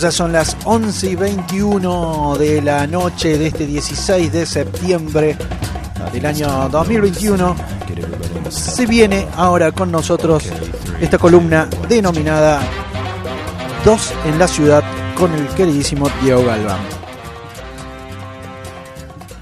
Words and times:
Ya 0.00 0.10
son 0.10 0.32
las 0.32 0.56
11 0.64 1.10
y 1.10 1.16
21 1.16 2.36
de 2.38 2.62
la 2.62 2.86
noche 2.86 3.36
de 3.36 3.48
este 3.48 3.66
16 3.66 4.32
de 4.32 4.46
septiembre 4.46 5.36
del 6.12 6.26
año 6.26 6.68
2021. 6.70 7.54
Se 8.48 8.86
viene 8.86 9.26
ahora 9.36 9.70
con 9.70 9.92
nosotros 9.92 10.44
esta 10.98 11.18
columna 11.18 11.68
denominada 11.88 12.62
Dos 13.84 14.14
en 14.24 14.38
la 14.38 14.48
ciudad 14.48 14.82
con 15.14 15.32
el 15.34 15.46
queridísimo 15.48 16.08
Diego 16.22 16.44
Galván. 16.44 16.80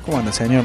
¿Cómo 0.05 0.19
anda, 0.19 0.33
señor? 0.33 0.65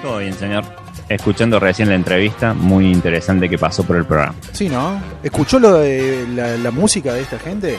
Todo 0.00 0.18
bien, 0.18 0.32
señor. 0.34 0.77
Escuchando 1.08 1.58
recién 1.58 1.88
la 1.88 1.94
entrevista, 1.94 2.52
muy 2.52 2.90
interesante 2.92 3.48
que 3.48 3.56
pasó 3.56 3.82
por 3.84 3.96
el 3.96 4.04
programa. 4.04 4.34
Sí, 4.52 4.68
¿no? 4.68 5.00
¿Escuchó 5.22 5.58
lo 5.58 5.78
de 5.78 6.26
la, 6.34 6.56
la 6.58 6.70
música 6.70 7.14
de 7.14 7.22
esta 7.22 7.38
gente? 7.38 7.78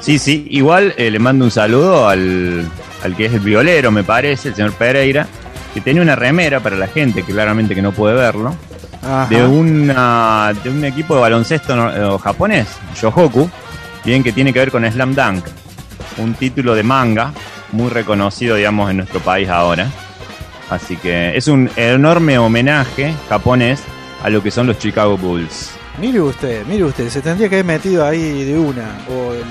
Sí, 0.00 0.18
sí, 0.18 0.46
igual 0.50 0.94
eh, 0.96 1.10
le 1.10 1.18
mando 1.18 1.44
un 1.44 1.50
saludo 1.50 2.08
al, 2.08 2.68
al 3.02 3.16
que 3.16 3.26
es 3.26 3.32
el 3.32 3.40
violero, 3.40 3.90
me 3.90 4.04
parece, 4.04 4.48
el 4.48 4.54
señor 4.54 4.72
Pereira, 4.72 5.26
que 5.72 5.80
tenía 5.80 6.02
una 6.02 6.16
remera 6.16 6.60
para 6.60 6.76
la 6.76 6.88
gente, 6.88 7.22
que 7.22 7.32
claramente 7.32 7.74
que 7.74 7.80
no 7.82 7.92
puede 7.92 8.14
verlo, 8.14 8.54
Ajá. 9.02 9.26
de, 9.30 9.44
una, 9.46 10.52
de 10.62 10.70
un 10.70 10.84
equipo 10.84 11.14
de 11.14 11.20
baloncesto 11.22 11.74
no- 11.76 12.16
eh, 12.16 12.18
japonés, 12.22 12.66
Yohoku, 13.00 13.48
bien 14.04 14.22
que 14.22 14.32
tiene 14.32 14.52
que 14.52 14.58
ver 14.58 14.70
con 14.70 14.84
Slam 14.90 15.14
Dunk, 15.14 15.44
un 16.18 16.34
título 16.34 16.74
de 16.74 16.82
manga 16.82 17.32
muy 17.72 17.88
reconocido, 17.90 18.56
digamos, 18.56 18.90
en 18.90 18.98
nuestro 18.98 19.20
país 19.20 19.48
ahora. 19.48 19.88
Así 20.70 20.96
que 20.96 21.36
es 21.36 21.46
un 21.48 21.70
enorme 21.76 22.38
homenaje 22.38 23.14
japonés 23.28 23.80
a 24.22 24.30
lo 24.30 24.42
que 24.42 24.50
son 24.50 24.66
los 24.66 24.78
Chicago 24.78 25.16
Bulls. 25.18 25.70
Mire 26.00 26.20
usted, 26.20 26.64
mire 26.66 26.84
usted, 26.84 27.08
se 27.08 27.20
tendría 27.20 27.48
que 27.48 27.56
haber 27.56 27.66
metido 27.66 28.04
ahí 28.06 28.44
de 28.44 28.58
una. 28.58 28.98
O 29.08 29.32
el 29.34 29.44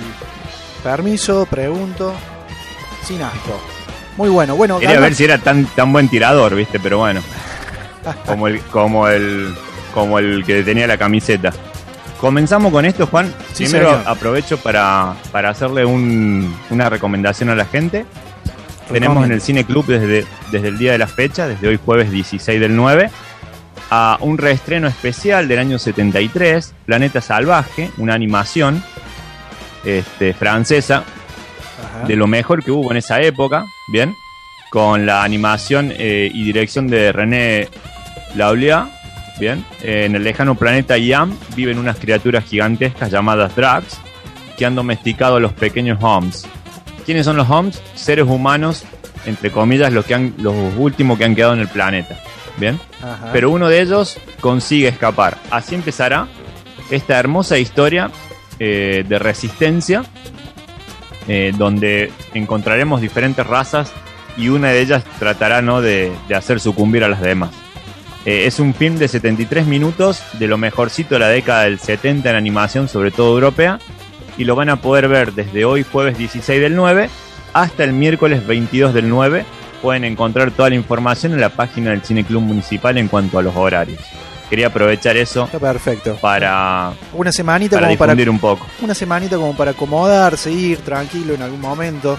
permiso, 0.84 1.46
pregunto, 1.50 2.14
sin 3.06 3.22
asco. 3.22 3.62
Muy 4.18 4.30
bueno, 4.30 4.56
bueno. 4.56 4.80
Quería 4.80 4.96
Galván- 4.96 5.02
ver 5.04 5.16
si 5.16 5.24
era 5.24 5.38
tan, 5.38 5.66
tan 5.68 5.92
buen 5.94 6.08
tirador, 6.10 6.56
viste, 6.56 6.80
pero 6.80 6.98
bueno. 7.00 7.22
Como 8.26 8.48
el, 8.50 8.60
como 8.64 9.08
el, 9.08 9.56
como 9.94 10.20
el 10.20 10.44
que 10.46 10.62
tenía 10.64 10.86
la 10.88 10.98
camiseta. 10.98 11.54
Comenzamos 12.20 12.72
con 12.74 12.84
esto, 12.86 13.08
Juan. 13.08 13.34
Sí, 13.54 13.64
Primero 13.66 13.92
señor. 13.92 14.04
aprovecho 14.08 14.58
para, 14.58 15.14
para 15.32 15.50
hacerle 15.52 15.86
un- 15.86 16.54
una 16.70 16.90
recomendación 16.90 17.50
a 17.50 17.56
la 17.56 17.64
gente. 17.66 18.06
Tenemos 18.92 19.26
en 19.26 19.32
el 19.32 19.42
Cine 19.42 19.66
Club 19.66 19.86
desde, 19.86 20.26
desde 20.52 20.68
el 20.68 20.78
día 20.78 20.92
de 20.92 20.98
la 20.98 21.08
fecha, 21.08 21.48
desde 21.48 21.68
hoy 21.68 21.80
jueves 21.84 22.12
16 22.12 22.60
del 22.60 22.76
9, 22.76 23.10
a 23.90 24.18
un 24.22 24.38
reestreno 24.38 24.88
especial 24.88 25.48
del 25.48 25.60
año 25.60 25.80
73, 25.80 26.74
Planeta 26.86 27.22
Salvaje, 27.22 27.92
una 27.98 28.14
animación 28.14 28.84
este, 29.84 30.34
francesa 30.34 31.04
Ajá. 31.84 32.08
de 32.08 32.16
lo 32.16 32.28
mejor 32.28 32.64
que 32.64 32.72
hubo 32.72 32.92
en 32.92 32.98
esa 32.98 33.22
época, 33.22 33.66
¿bien? 33.92 34.16
Con 34.72 35.06
la 35.06 35.24
animación 35.24 35.94
eh, 35.96 36.30
y 36.34 36.44
dirección 36.44 36.88
de 36.88 37.12
René 37.12 37.70
Laulia, 38.36 38.90
¿bien? 39.40 39.66
En 39.82 40.16
el 40.16 40.24
lejano 40.24 40.56
planeta 40.56 40.98
Yam 40.98 41.38
viven 41.56 41.78
unas 41.78 41.98
criaturas 41.98 42.46
gigantescas 42.46 43.12
llamadas 43.12 43.56
Drags 43.56 44.00
que 44.58 44.66
han 44.66 44.76
domesticado 44.76 45.38
a 45.38 45.40
los 45.40 45.54
pequeños 45.54 46.00
Homs. 46.02 46.48
¿Quiénes 47.06 47.26
son 47.26 47.38
los 47.38 47.50
Homs? 47.50 47.82
Seres 47.96 48.26
humanos, 48.26 48.84
entre 49.26 49.52
comillas, 49.52 49.92
los, 49.92 50.06
que 50.06 50.16
han, 50.16 50.34
los 50.38 50.56
últimos 50.78 51.18
que 51.18 51.26
han 51.26 51.36
quedado 51.36 51.54
en 51.54 51.60
el 51.60 51.68
planeta, 51.68 52.20
¿bien? 52.58 52.80
Ajá. 53.02 53.30
pero 53.34 53.50
uno 53.50 53.68
de 53.68 53.82
ellos 53.82 54.18
consigue 54.40 54.88
escapar. 54.88 55.38
Así 55.52 55.76
empezará 55.76 56.28
esta 56.90 57.20
hermosa 57.20 57.58
historia 57.58 58.12
eh, 58.60 59.04
de 59.08 59.20
resistencia, 59.20 60.04
eh, 61.28 61.54
donde 61.58 62.12
encontraremos 62.34 63.02
diferentes 63.02 63.46
razas 63.46 63.92
y 64.38 64.50
una 64.50 64.70
de 64.70 64.82
ellas 64.82 65.04
tratará 65.20 65.62
¿no? 65.62 65.82
de, 65.82 66.12
de 66.28 66.36
hacer 66.36 66.60
sucumbir 66.60 67.04
a 67.04 67.10
las 67.10 67.22
demás. 67.22 67.52
Eh, 68.26 68.46
es 68.46 68.60
un 68.60 68.74
film 68.74 68.98
de 68.98 69.08
73 69.08 69.66
minutos 69.66 70.24
de 70.40 70.48
lo 70.48 70.58
mejorcito 70.58 71.16
de 71.16 71.20
la 71.20 71.28
década 71.28 71.64
del 71.64 71.80
70 71.80 72.30
en 72.30 72.36
animación, 72.36 72.88
sobre 72.88 73.12
todo 73.12 73.34
europea, 73.34 73.80
y 74.38 74.44
lo 74.46 74.56
van 74.56 74.70
a 74.70 74.78
poder 74.78 75.08
ver 75.08 75.34
desde 75.34 75.66
hoy 75.66 75.84
jueves 75.84 76.18
16 76.18 76.60
del 76.62 76.76
9 76.76 77.10
hasta 77.54 77.84
el 77.84 77.94
miércoles 77.94 78.46
22 78.46 78.94
del 78.94 79.10
9 79.10 79.46
pueden 79.82 80.06
encontrar 80.06 80.52
toda 80.52 80.70
la 80.70 80.76
información 80.76 81.34
en 81.34 81.42
la 81.42 81.50
página 81.50 81.92
del 81.92 82.02
Cine 82.04 82.24
Club 82.24 82.42
Municipal 82.42 82.98
en 82.98 83.10
cuanto 83.10 83.38
a 83.38 83.44
los 83.44 83.56
horarios. 83.56 84.00
Quería 84.50 84.68
aprovechar 84.68 85.18
eso 85.18 85.46
Está 85.46 85.60
perfecto. 85.60 86.16
para, 86.22 86.94
Una 87.14 87.32
semanita 87.32 87.78
para 87.78 87.88
como 87.88 87.98
para 87.98 88.14
un 88.30 88.40
poco. 88.40 88.68
una 88.82 88.94
semanita 88.94 89.36
como 89.36 89.56
para 89.56 89.72
acomodarse, 89.72 90.52
ir 90.52 90.78
tranquilo 90.80 91.34
en 91.34 91.42
algún 91.42 91.60
momento, 91.60 92.18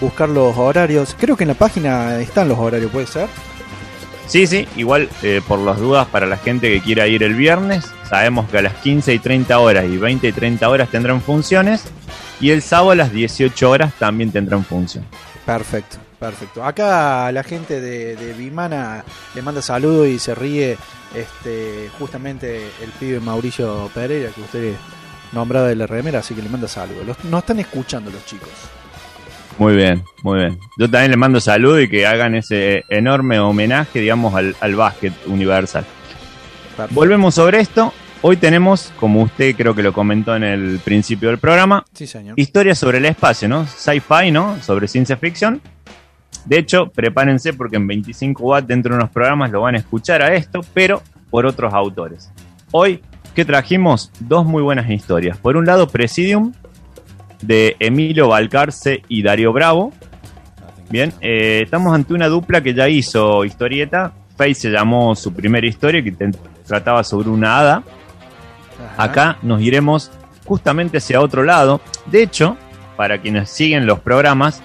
buscar 0.00 0.28
los 0.28 0.56
horarios. 0.56 1.16
Creo 1.18 1.36
que 1.36 1.44
en 1.44 1.48
la 1.48 1.54
página 1.54 2.18
están 2.20 2.48
los 2.48 2.58
horarios, 2.58 2.90
¿puede 2.90 3.06
ser? 3.06 3.26
Sí, 4.26 4.46
sí, 4.46 4.66
igual 4.76 5.08
eh, 5.22 5.42
por 5.46 5.58
las 5.58 5.78
dudas 5.78 6.06
para 6.06 6.26
la 6.26 6.38
gente 6.38 6.70
que 6.70 6.80
quiera 6.80 7.06
ir 7.06 7.22
el 7.22 7.34
viernes, 7.34 7.92
sabemos 8.14 8.48
que 8.48 8.58
a 8.58 8.62
las 8.62 8.74
15 8.74 9.12
y 9.14 9.18
30 9.18 9.58
horas 9.58 9.84
y 9.86 9.96
20 9.96 10.28
y 10.28 10.32
30 10.32 10.68
horas 10.68 10.88
tendrán 10.88 11.20
funciones 11.20 11.82
y 12.40 12.50
el 12.50 12.62
sábado 12.62 12.92
a 12.92 12.94
las 12.94 13.12
18 13.12 13.68
horas 13.70 13.92
también 13.98 14.30
tendrán 14.30 14.64
función. 14.64 15.04
Perfecto, 15.44 15.96
perfecto. 16.20 16.64
Acá 16.64 17.32
la 17.32 17.42
gente 17.42 17.80
de, 17.80 18.14
de 18.14 18.32
Vimana 18.34 19.04
le 19.34 19.42
manda 19.42 19.60
saludos 19.60 20.06
y 20.08 20.18
se 20.20 20.32
ríe 20.34 20.78
este 21.14 21.90
justamente 21.98 22.70
el 22.82 22.90
pibe 23.00 23.18
Mauricio 23.20 23.90
Pereira 23.92 24.30
que 24.30 24.40
usted 24.42 24.74
nombraba 25.32 25.66
de 25.66 25.74
la 25.74 25.86
remera, 25.88 26.20
así 26.20 26.34
que 26.34 26.42
le 26.42 26.48
manda 26.48 26.68
saludos. 26.68 27.04
Los- 27.06 27.24
Nos 27.24 27.40
están 27.40 27.58
escuchando 27.58 28.10
los 28.12 28.24
chicos. 28.24 28.48
Muy 29.58 29.74
bien, 29.74 30.04
muy 30.22 30.38
bien. 30.38 30.58
Yo 30.78 30.88
también 30.88 31.10
les 31.10 31.18
mando 31.18 31.40
salud 31.40 31.78
y 31.80 31.88
que 31.88 32.06
hagan 32.06 32.34
ese 32.36 32.84
enorme 32.88 33.38
homenaje, 33.40 33.98
digamos, 34.00 34.34
al, 34.34 34.54
al 34.60 34.74
básquet 34.76 35.12
universal. 35.26 35.84
Perfecto. 36.76 36.94
Volvemos 36.94 37.34
sobre 37.36 37.60
esto. 37.60 37.92
Hoy 38.26 38.38
tenemos, 38.38 38.90
como 38.98 39.20
usted 39.20 39.54
creo 39.54 39.74
que 39.74 39.82
lo 39.82 39.92
comentó 39.92 40.34
en 40.34 40.44
el 40.44 40.78
principio 40.82 41.28
del 41.28 41.36
programa, 41.36 41.84
Sí, 41.92 42.06
señor. 42.06 42.40
historias 42.40 42.78
sobre 42.78 42.96
el 42.96 43.04
espacio, 43.04 43.50
¿no? 43.50 43.66
Sci-fi, 43.66 44.30
¿no? 44.30 44.56
Sobre 44.62 44.88
ciencia 44.88 45.18
ficción. 45.18 45.60
De 46.46 46.56
hecho, 46.56 46.86
prepárense 46.86 47.52
porque 47.52 47.76
en 47.76 47.86
25 47.86 48.42
watts 48.42 48.66
dentro 48.66 48.94
de 48.94 49.00
unos 49.00 49.10
programas 49.10 49.50
lo 49.50 49.60
van 49.60 49.74
a 49.74 49.78
escuchar 49.78 50.22
a 50.22 50.34
esto, 50.34 50.60
pero 50.72 51.02
por 51.28 51.44
otros 51.44 51.74
autores. 51.74 52.30
Hoy, 52.70 53.02
¿qué 53.34 53.44
trajimos? 53.44 54.10
Dos 54.20 54.46
muy 54.46 54.62
buenas 54.62 54.88
historias. 54.88 55.36
Por 55.36 55.58
un 55.58 55.66
lado, 55.66 55.86
Presidium, 55.88 56.54
de 57.42 57.76
Emilio 57.78 58.28
Balcarce 58.28 59.02
y 59.06 59.22
Darío 59.22 59.52
Bravo. 59.52 59.92
Bien, 60.88 61.12
eh, 61.20 61.60
estamos 61.64 61.94
ante 61.94 62.14
una 62.14 62.28
dupla 62.28 62.62
que 62.62 62.72
ya 62.72 62.88
hizo 62.88 63.44
historieta. 63.44 64.14
Face 64.38 64.54
se 64.54 64.70
llamó 64.70 65.14
su 65.14 65.30
primera 65.34 65.66
historia, 65.66 66.02
que 66.02 66.14
trataba 66.66 67.04
sobre 67.04 67.28
una 67.28 67.58
hada. 67.58 67.82
Acá 68.96 69.38
nos 69.42 69.60
iremos 69.60 70.10
justamente 70.44 70.98
hacia 70.98 71.20
otro 71.20 71.42
lado. 71.42 71.80
De 72.06 72.22
hecho, 72.22 72.56
para 72.96 73.18
quienes 73.18 73.50
siguen 73.50 73.86
los 73.86 74.00
programas, 74.00 74.62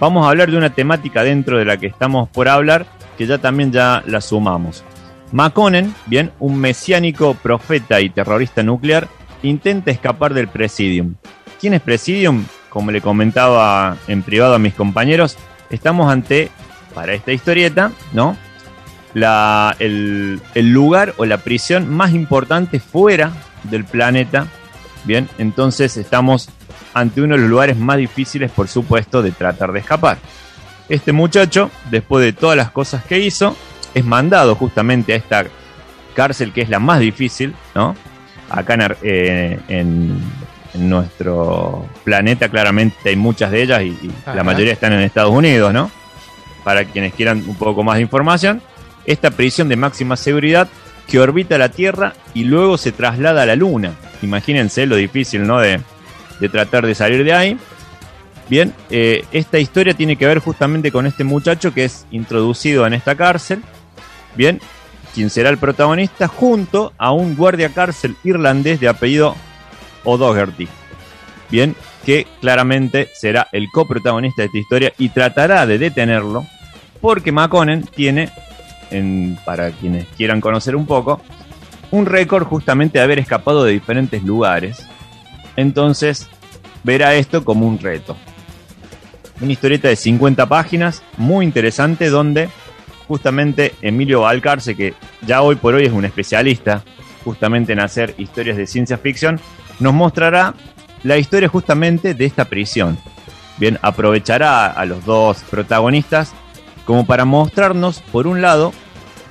vamos 0.00 0.26
a 0.26 0.30
hablar 0.30 0.50
de 0.50 0.56
una 0.56 0.70
temática 0.70 1.22
dentro 1.22 1.58
de 1.58 1.64
la 1.64 1.76
que 1.76 1.86
estamos 1.86 2.28
por 2.28 2.48
hablar, 2.48 2.86
que 3.16 3.26
ya 3.26 3.38
también 3.38 3.72
ya 3.72 4.02
la 4.06 4.20
sumamos. 4.20 4.84
Maconen, 5.32 5.94
bien, 6.06 6.32
un 6.38 6.58
mesiánico 6.58 7.34
profeta 7.34 8.00
y 8.00 8.10
terrorista 8.10 8.62
nuclear, 8.62 9.08
intenta 9.42 9.90
escapar 9.90 10.34
del 10.34 10.48
Presidium. 10.48 11.14
¿Quién 11.60 11.74
es 11.74 11.80
Presidium? 11.80 12.44
Como 12.68 12.90
le 12.90 13.00
comentaba 13.00 13.96
en 14.08 14.22
privado 14.22 14.54
a 14.54 14.58
mis 14.58 14.74
compañeros, 14.74 15.36
estamos 15.70 16.10
ante, 16.10 16.50
para 16.94 17.14
esta 17.14 17.32
historieta, 17.32 17.90
¿no? 18.12 18.36
La, 19.14 19.74
el, 19.78 20.40
el 20.54 20.72
lugar 20.72 21.14
o 21.16 21.24
la 21.24 21.38
prisión 21.38 21.88
más 21.88 22.12
importante 22.12 22.80
fuera 22.80 23.30
del 23.64 23.84
planeta. 23.84 24.46
Bien, 25.04 25.28
entonces 25.38 25.96
estamos 25.96 26.48
ante 26.94 27.20
uno 27.22 27.34
de 27.36 27.40
los 27.42 27.50
lugares 27.50 27.76
más 27.76 27.96
difíciles, 27.96 28.50
por 28.50 28.68
supuesto, 28.68 29.22
de 29.22 29.30
tratar 29.32 29.72
de 29.72 29.80
escapar. 29.80 30.18
Este 30.88 31.12
muchacho, 31.12 31.70
después 31.90 32.24
de 32.24 32.32
todas 32.32 32.56
las 32.56 32.70
cosas 32.70 33.04
que 33.04 33.18
hizo, 33.20 33.56
es 33.94 34.04
mandado 34.04 34.54
justamente 34.56 35.12
a 35.12 35.16
esta 35.16 35.44
cárcel 36.14 36.52
que 36.52 36.62
es 36.62 36.68
la 36.68 36.78
más 36.78 37.00
difícil, 37.00 37.54
¿no? 37.74 37.94
Acá 38.50 38.74
en, 38.74 38.96
eh, 39.02 39.58
en- 39.68 40.18
en 40.74 40.90
nuestro 40.90 41.86
planeta 42.02 42.48
claramente 42.48 43.08
hay 43.10 43.16
muchas 43.16 43.50
de 43.52 43.62
ellas 43.62 43.82
y, 43.82 43.96
la 44.26 44.42
mayoría 44.44 44.72
están 44.72 44.92
en 44.92 45.00
Estados 45.00 45.30
Unidos, 45.32 45.72
¿no? 45.72 45.90
Para 46.64 46.84
quienes 46.84 47.14
quieran 47.14 47.44
un 47.46 47.54
poco 47.56 47.82
más 47.84 47.96
de 47.96 48.02
información, 48.02 48.60
esta 49.06 49.30
prisión 49.30 49.68
de 49.68 49.76
máxima 49.76 50.16
seguridad 50.16 50.68
que 51.06 51.20
orbita 51.20 51.58
la 51.58 51.68
Tierra 51.68 52.14
y 52.32 52.44
luego 52.44 52.78
se 52.78 52.92
traslada 52.92 53.42
a 53.42 53.46
la 53.46 53.56
Luna. 53.56 53.92
Imagínense 54.22 54.86
lo 54.86 54.96
difícil, 54.96 55.46
¿no? 55.46 55.58
De, 55.58 55.80
de 56.40 56.48
tratar 56.48 56.86
de 56.86 56.94
salir 56.94 57.24
de 57.24 57.32
ahí. 57.32 57.58
Bien, 58.48 58.74
eh, 58.90 59.24
esta 59.32 59.58
historia 59.58 59.94
tiene 59.94 60.16
que 60.16 60.26
ver 60.26 60.38
justamente 60.38 60.92
con 60.92 61.06
este 61.06 61.24
muchacho 61.24 61.72
que 61.72 61.84
es 61.84 62.06
introducido 62.10 62.86
en 62.86 62.94
esta 62.94 63.14
cárcel. 63.14 63.62
Bien, 64.34 64.60
quien 65.14 65.30
será 65.30 65.48
el 65.50 65.58
protagonista 65.58 66.28
junto 66.28 66.92
a 66.98 67.12
un 67.12 67.36
guardia 67.36 67.68
cárcel 67.68 68.16
irlandés 68.24 68.80
de 68.80 68.88
apellido 68.88 69.36
O'Doherty. 70.04 70.68
bien, 71.50 71.76
que 72.04 72.26
claramente 72.40 73.08
será 73.14 73.48
el 73.52 73.68
coprotagonista 73.72 74.42
de 74.42 74.46
esta 74.46 74.58
historia 74.58 74.92
y 74.98 75.08
tratará 75.10 75.66
de 75.66 75.78
detenerlo, 75.78 76.44
porque 77.00 77.32
McConen 77.32 77.84
tiene, 77.84 78.30
para 79.44 79.70
quienes 79.70 80.06
quieran 80.16 80.40
conocer 80.40 80.76
un 80.76 80.86
poco, 80.86 81.20
un 81.90 82.06
récord 82.06 82.44
justamente 82.44 82.98
de 82.98 83.04
haber 83.04 83.18
escapado 83.18 83.64
de 83.64 83.72
diferentes 83.72 84.22
lugares. 84.22 84.86
Entonces, 85.56 86.28
verá 86.82 87.14
esto 87.14 87.44
como 87.44 87.66
un 87.66 87.78
reto. 87.78 88.16
Una 89.40 89.52
historieta 89.52 89.88
de 89.88 89.96
50 89.96 90.46
páginas, 90.46 91.02
muy 91.16 91.44
interesante, 91.44 92.08
donde 92.08 92.48
justamente 93.08 93.74
Emilio 93.82 94.22
Valcarce, 94.22 94.74
que 94.74 94.94
ya 95.26 95.42
hoy 95.42 95.56
por 95.56 95.74
hoy 95.74 95.86
es 95.86 95.92
un 95.92 96.04
especialista 96.04 96.82
justamente 97.24 97.72
en 97.72 97.80
hacer 97.80 98.14
historias 98.18 98.56
de 98.56 98.66
ciencia 98.66 98.98
ficción, 98.98 99.40
nos 99.80 99.94
mostrará 99.94 100.54
la 101.02 101.18
historia 101.18 101.48
justamente 101.48 102.14
de 102.14 102.24
esta 102.24 102.44
prisión. 102.46 102.98
Bien, 103.58 103.78
aprovechará 103.82 104.66
a 104.66 104.84
los 104.84 105.04
dos 105.04 105.38
protagonistas 105.50 106.32
como 106.84 107.06
para 107.06 107.24
mostrarnos, 107.24 108.00
por 108.12 108.26
un 108.26 108.42
lado, 108.42 108.72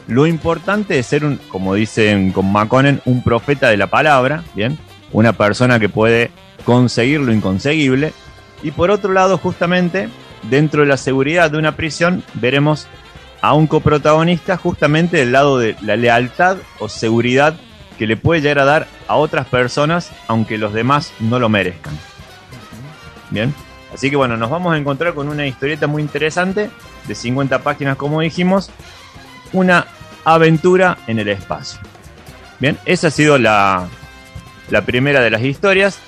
lo 0.08 0.28
importante 0.28 0.96
de 0.96 1.04
ser 1.04 1.26
un, 1.26 1.38
como 1.50 1.76
dicen 1.76 2.32
con 2.32 2.52
Maconen, 2.52 3.02
un 3.06 3.24
profeta 3.24 3.70
de 3.70 3.78
la 3.78 3.88
palabra, 3.88 4.44
bien, 4.56 4.78
una 5.12 5.34
persona 5.34 5.80
que 5.80 5.90
puede 5.90 6.32
conseguir 6.66 7.20
lo 7.22 7.34
inconseguible. 7.34 8.14
Y 8.62 8.72
por 8.72 8.92
otro 8.92 9.14
lado, 9.14 9.38
justamente, 9.38 10.10
dentro 10.50 10.82
de 10.82 10.88
la 10.88 10.98
seguridad 10.98 11.52
de 11.52 11.58
una 11.58 11.76
prisión, 11.76 12.24
veremos 12.36 12.88
a 13.42 13.54
un 13.54 13.68
coprotagonista 13.68 14.58
justamente 14.58 15.18
del 15.18 15.34
lado 15.34 15.60
de 15.60 15.76
la 15.82 15.98
lealtad 15.98 16.58
o 16.80 16.88
seguridad 16.88 17.56
que 17.98 18.08
le 18.08 18.18
puede 18.18 18.42
llegar 18.42 18.60
a 18.60 18.66
dar 18.66 18.88
a 19.08 19.16
otras 19.16 19.48
personas, 19.48 20.12
aunque 20.28 20.58
los 20.58 20.74
demás 20.74 21.12
no 21.20 21.40
lo 21.40 21.50
merezcan. 21.50 21.98
Bien, 23.30 23.54
así 23.94 24.10
que 24.10 24.16
bueno, 24.16 24.38
nos 24.38 24.50
vamos 24.50 24.74
a 24.74 24.78
encontrar 24.78 25.14
con 25.14 25.28
una 25.28 25.46
historieta 25.46 25.88
muy 25.88 26.02
interesante, 26.02 26.70
de 27.08 27.16
50 27.16 27.60
páginas 27.64 27.98
como 27.98 28.22
dijimos, 28.22 28.72
una 29.54 29.88
aventura 30.26 30.98
en 31.08 31.20
el 31.20 31.30
espacio. 31.30 31.80
Bien, 32.60 32.78
esa 32.86 33.08
ha 33.08 33.12
sido 33.12 33.38
la, 33.38 33.88
la 34.70 34.82
primera 34.86 35.22
de 35.22 35.30
las 35.30 35.42
historias. 35.42 36.00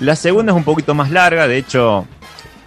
La 0.00 0.16
segunda 0.16 0.52
es 0.52 0.56
un 0.56 0.64
poquito 0.64 0.94
más 0.94 1.10
larga, 1.10 1.46
de 1.46 1.58
hecho, 1.58 2.06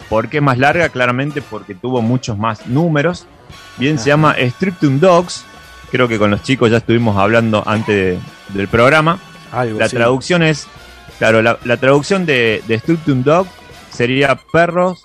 ¿por 0.09 0.29
qué 0.29 0.41
más 0.41 0.57
larga? 0.57 0.89
Claramente 0.89 1.41
porque 1.41 1.75
tuvo 1.75 2.01
muchos 2.01 2.37
más 2.37 2.67
números. 2.67 3.27
Bien, 3.77 3.99
se 3.99 4.07
llama 4.07 4.35
Strictum 4.39 4.99
Dogs. 4.99 5.45
Creo 5.91 6.07
que 6.07 6.17
con 6.17 6.31
los 6.31 6.43
chicos 6.43 6.71
ya 6.71 6.77
estuvimos 6.77 7.17
hablando 7.17 7.63
antes 7.65 8.19
del 8.49 8.67
programa. 8.67 9.19
la 9.53 9.89
traducción 9.89 10.43
es, 10.43 10.67
claro, 11.19 11.41
la, 11.41 11.77
traducción 11.77 12.25
de, 12.25 12.61
de 12.67 12.79
Strictum 12.79 13.23
Dog 13.23 13.47
sería 13.91 14.37
perros, 14.51 15.01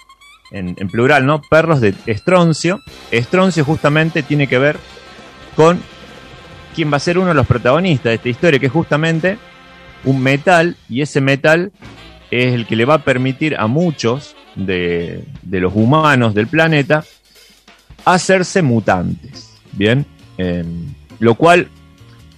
en, 0.51 0.75
en, 0.79 0.89
plural, 0.89 1.25
¿no? 1.25 1.41
Perros 1.41 1.81
de 1.81 1.95
estroncio. 2.07 2.81
Estroncio 3.11 3.65
justamente 3.65 4.23
tiene 4.23 4.47
que 4.47 4.59
ver 4.59 4.79
con 5.57 5.81
quién 6.75 6.93
va 6.93 6.97
a 6.97 7.01
ser 7.01 7.19
uno 7.19 7.29
de 7.29 7.35
los 7.35 7.47
protagonistas 7.47 8.11
de 8.11 8.15
esta 8.15 8.29
historia, 8.29 8.59
que 8.59 8.67
es 8.67 8.73
justamente 8.73 9.39
un 10.05 10.23
metal, 10.23 10.77
y 10.89 11.03
ese 11.03 11.21
metal 11.21 11.73
es 12.31 12.55
el 12.55 12.67
que 12.67 12.77
le 12.77 12.85
va 12.85 12.95
a 12.95 13.05
permitir 13.05 13.57
a 13.57 13.67
muchos 13.67 14.35
de, 14.57 15.25
los 15.51 15.73
humanos 15.75 16.35
del 16.35 16.47
planeta 16.47 17.05
hacerse 18.05 18.63
mutantes. 18.63 19.61
Bien, 19.73 20.05
em, 20.39 20.95
lo 21.19 21.35
cual 21.35 21.69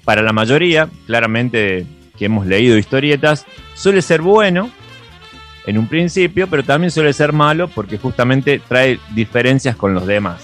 para 0.05 0.23
la 0.23 0.33
mayoría, 0.33 0.89
claramente 1.07 1.87
que 2.19 2.27
hemos 2.27 2.47
leído 2.47 2.77
historietas, 2.77 3.47
suele 3.75 4.03
ser 4.03 4.21
bueno 4.21 4.71
en 5.67 5.79
un 5.79 5.89
principio, 5.89 6.47
pero 6.49 6.63
también 6.63 6.91
suele 6.91 7.13
ser 7.13 7.33
malo 7.33 7.69
porque 7.69 7.99
justamente 7.99 8.61
trae 8.69 9.01
diferencias 9.15 9.77
con 9.77 9.95
los 9.95 10.07
demás. 10.07 10.43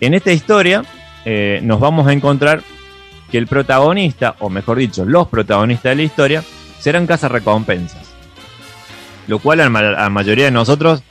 En 0.00 0.14
esta 0.14 0.32
historia 0.32 0.82
eh, 1.28 1.58
nos 1.64 1.80
vamos 1.80 2.06
a 2.06 2.12
encontrar 2.12 2.62
que 3.30 3.36
el 3.36 3.48
protagonista, 3.48 4.36
o 4.38 4.48
mejor 4.48 4.78
dicho, 4.78 5.04
los 5.04 5.26
protagonistas 5.26 5.90
de 5.90 5.96
la 5.96 6.02
historia, 6.02 6.44
serán 6.78 7.08
recompensas. 7.08 8.14
Lo 9.26 9.40
cual 9.40 9.60
a 9.60 9.68
la 9.68 10.08
mayoría 10.08 10.44
de 10.44 10.52
nosotros, 10.52 11.02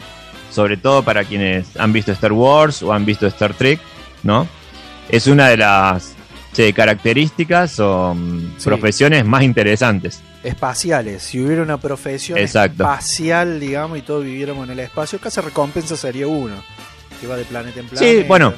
sobre 0.51 0.77
todo 0.77 1.03
para 1.03 1.25
quienes 1.25 1.77
han 1.77 1.91
visto 1.91 2.13
Star 2.13 2.31
Wars 2.31 2.81
o 2.81 2.93
han 2.93 3.05
visto 3.05 3.27
Star 3.27 3.53
Trek, 3.55 3.81
¿no? 4.23 4.47
Es 5.09 5.27
una 5.27 5.49
de 5.49 5.57
las 5.57 6.15
características 6.73 7.77
o 7.81 8.13
mm, 8.15 8.55
profesiones 8.63 9.25
más 9.25 9.43
interesantes. 9.43 10.21
Espaciales. 10.43 11.23
Si 11.23 11.41
hubiera 11.41 11.61
una 11.61 11.77
profesión 11.77 12.37
espacial, 12.37 13.59
digamos, 13.59 13.97
y 13.97 14.01
todos 14.01 14.23
viviéramos 14.23 14.65
en 14.65 14.71
el 14.71 14.79
espacio, 14.79 15.19
casi 15.19 15.41
recompensa 15.41 15.97
sería 15.97 16.27
uno. 16.27 16.55
Que 17.19 17.27
va 17.27 17.35
de 17.35 17.43
planeta 17.43 17.81
en 17.81 17.87
planeta. 17.87 18.21
Sí, 18.21 18.25
bueno, 18.25 18.53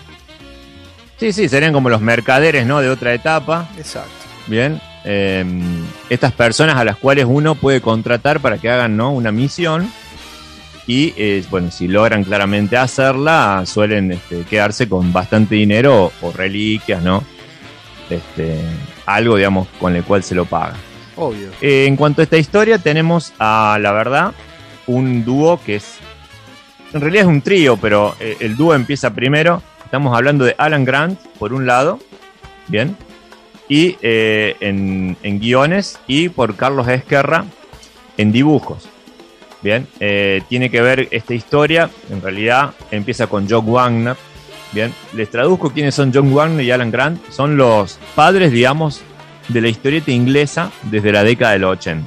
Sí, 1.19 1.34
sí, 1.34 1.50
serían 1.50 1.74
como 1.74 1.90
los 1.90 2.02
mercaderes, 2.02 2.66
¿no? 2.66 2.80
De 2.80 2.90
otra 2.90 3.14
etapa. 3.14 3.69
Exacto. 3.78 4.12
Bien. 4.46 4.80
Em, 5.04 5.86
estas 6.10 6.31
personas 6.31 6.75
a 6.75 6.84
las 6.84 6.98
cuales 6.98 7.25
uno 7.28 7.56
puede 7.56 7.81
contratar 7.81 8.40
para 8.40 8.58
que 8.58 8.69
hagan, 8.69 8.98
¿no? 8.98 9.12
Una 9.12 9.31
misión. 9.31 9.92
Y, 10.86 11.14
eh, 11.18 11.44
bueno, 11.50 11.72
si 11.72 11.88
logran 11.88 12.24
claramente 12.24 12.78
hacerla, 12.78 13.64
suelen 13.66 14.12
este, 14.12 14.44
quedarse 14.44 14.88
con 14.88 15.12
bastante 15.12 15.56
dinero 15.56 16.12
o, 16.22 16.31
reliquias, 16.31 17.02
¿no? 17.02 17.24
Este, 18.10 18.62
algo, 19.06 19.36
digamos, 19.36 19.68
con 19.80 19.96
el 19.96 20.04
cual 20.04 20.24
se 20.24 20.36
lo 20.36 20.46
paga. 20.46 20.75
Obvio. 21.16 21.50
Eh, 21.62 21.86
en 21.88 21.96
cuanto 21.96 22.22
a 22.22 22.24
esta 22.24 22.38
historia, 22.38 22.78
tenemos 22.78 23.34
a, 23.40 23.78
la 23.81 23.92
verdad, 23.92 24.34
un 24.86 25.25
dúo 25.25 25.60
que 25.62 25.78
es. 25.78 25.98
En 26.94 27.02
realidad 27.02 27.24
es 27.24 27.30
un 27.30 27.42
trío, 27.42 27.75
pero 27.75 28.16
eh, 28.20 28.38
el 28.40 28.56
dúo 28.56 28.74
empieza 28.74 29.13
primero 29.13 29.62
Estamos 29.88 30.13
hablando 30.13 30.44
de 30.44 30.54
Alan 30.57 30.84
Grant, 30.84 31.18
por 31.39 31.54
un 31.54 31.66
lado, 31.66 31.98
bien, 32.68 32.98
y 33.69 33.95
eh, 34.01 34.57
en, 34.60 35.39
guiones, 35.39 35.98
y 36.07 36.28
por 36.28 36.57
Carlos 36.57 36.89
Esquerra 36.89 37.45
en 38.18 38.34
dibujos. 38.34 38.89
Bien, 39.62 39.88
eh, 40.01 40.42
tiene 40.50 40.69
que 40.69 40.81
ver 40.81 41.07
esta 41.12 41.34
historia, 41.34 41.89
en 42.10 42.22
realidad 42.22 42.74
empieza 42.91 43.27
con 43.27 43.48
John 43.50 43.72
Wagner. 43.72 44.17
Bien, 44.74 44.94
les 45.13 45.32
traduzco 45.32 45.72
quiénes 45.72 45.96
son 45.96 46.12
John 46.13 46.36
Wagner 46.36 46.65
y 46.65 46.72
Alan 46.72 46.91
Grant. 46.91 47.25
Son 47.29 47.56
los 47.56 47.98
padres, 48.13 48.51
digamos, 48.51 49.01
de 49.48 49.62
la 49.62 49.70
historieta 49.70 50.12
inglesa 50.12 50.70
desde 50.84 51.13
la 51.13 51.24
década 51.24 51.53
del 51.53 51.63
80. 51.63 52.06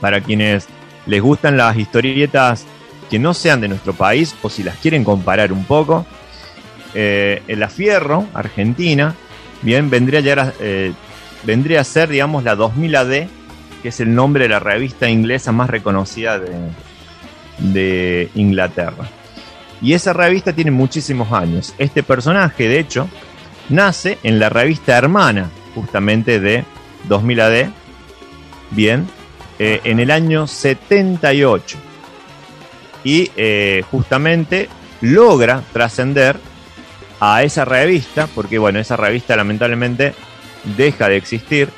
Para 0.00 0.20
quienes 0.20 0.68
les 1.06 1.20
gustan 1.20 1.56
las 1.56 1.76
historietas 1.76 2.66
que 3.10 3.18
no 3.18 3.34
sean 3.34 3.60
de 3.60 3.66
nuestro 3.66 3.94
país 3.94 4.36
o 4.42 4.48
si 4.48 4.62
las 4.62 4.76
quieren 4.76 5.02
comparar 5.02 5.52
un 5.52 5.64
poco, 5.64 6.06
eh, 6.94 7.42
la 7.48 7.68
Fierro, 7.68 8.26
Argentina, 8.34 9.14
bien, 9.62 9.90
vendría, 9.90 10.20
a, 10.42 10.52
eh, 10.60 10.92
vendría 11.44 11.80
a 11.80 11.84
ser, 11.84 12.08
digamos, 12.08 12.44
la 12.44 12.54
2000 12.56 12.96
AD, 12.96 13.26
que 13.82 13.88
es 13.88 14.00
el 14.00 14.14
nombre 14.14 14.44
de 14.44 14.48
la 14.50 14.58
revista 14.58 15.08
inglesa 15.08 15.52
más 15.52 15.70
reconocida 15.70 16.38
de, 16.38 18.30
Inglaterra. 18.34 19.08
Y 19.80 19.92
esa 19.92 20.12
revista 20.12 20.52
tiene 20.52 20.70
muchísimos 20.70 21.32
años. 21.32 21.74
Este 21.78 22.02
personaje, 22.02 22.68
de 22.68 22.78
hecho, 22.78 23.08
nace 23.68 24.18
en 24.22 24.38
la 24.38 24.48
revista 24.48 24.96
hermana, 24.96 25.50
justamente 25.74 26.40
de 26.40 26.64
2000 27.08 27.40
AD, 27.40 27.66
bien, 28.70 29.06
eh, 29.58 29.80
en 29.84 30.00
el 30.00 30.10
año 30.10 30.46
78. 30.46 31.78
Y 33.04 33.30
justamente 33.88 34.68
logra 35.00 35.62
trascender 35.72 36.40
a 37.20 37.42
esa 37.42 37.64
revista, 37.64 38.28
porque 38.34 38.58
bueno, 38.58 38.78
esa 38.78 38.96
revista 38.96 39.36
lamentablemente 39.36 40.14
deja 40.76 41.08
de 41.08 41.16
existir. 41.16 41.68